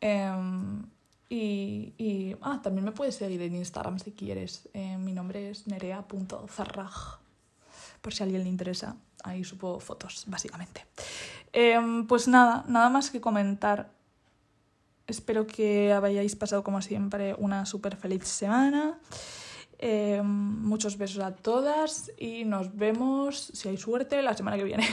Em, 0.00 0.82
y, 1.28 1.94
y 1.98 2.36
ah, 2.40 2.60
también 2.62 2.84
me 2.84 2.90
puedes 2.90 3.14
seguir 3.14 3.40
en 3.42 3.54
Instagram 3.54 4.00
si 4.00 4.10
quieres. 4.10 4.68
Eh, 4.74 4.96
mi 4.98 5.12
nombre 5.12 5.50
es 5.50 5.68
nerea.zarraj. 5.68 7.20
Por 8.00 8.12
si 8.12 8.22
a 8.22 8.24
alguien 8.24 8.42
le 8.42 8.48
interesa. 8.48 8.96
Ahí 9.22 9.44
subo 9.44 9.78
fotos, 9.78 10.24
básicamente. 10.26 10.84
Em, 11.52 12.06
pues 12.06 12.28
nada, 12.28 12.64
nada 12.68 12.88
más 12.88 13.10
que 13.10 13.20
comentar. 13.20 13.90
Espero 15.08 15.46
que 15.46 15.90
hayáis 15.90 16.36
pasado 16.36 16.62
como 16.62 16.82
siempre 16.82 17.34
una 17.38 17.64
súper 17.64 17.96
feliz 17.96 18.28
semana. 18.28 19.00
Em, 19.78 20.26
muchos 20.26 20.98
besos 20.98 21.24
a 21.24 21.34
todas 21.34 22.12
y 22.18 22.44
nos 22.44 22.76
vemos, 22.76 23.50
si 23.54 23.70
hay 23.70 23.78
suerte, 23.78 24.20
la 24.20 24.36
semana 24.36 24.58
que 24.58 24.64
viene. 24.64 24.86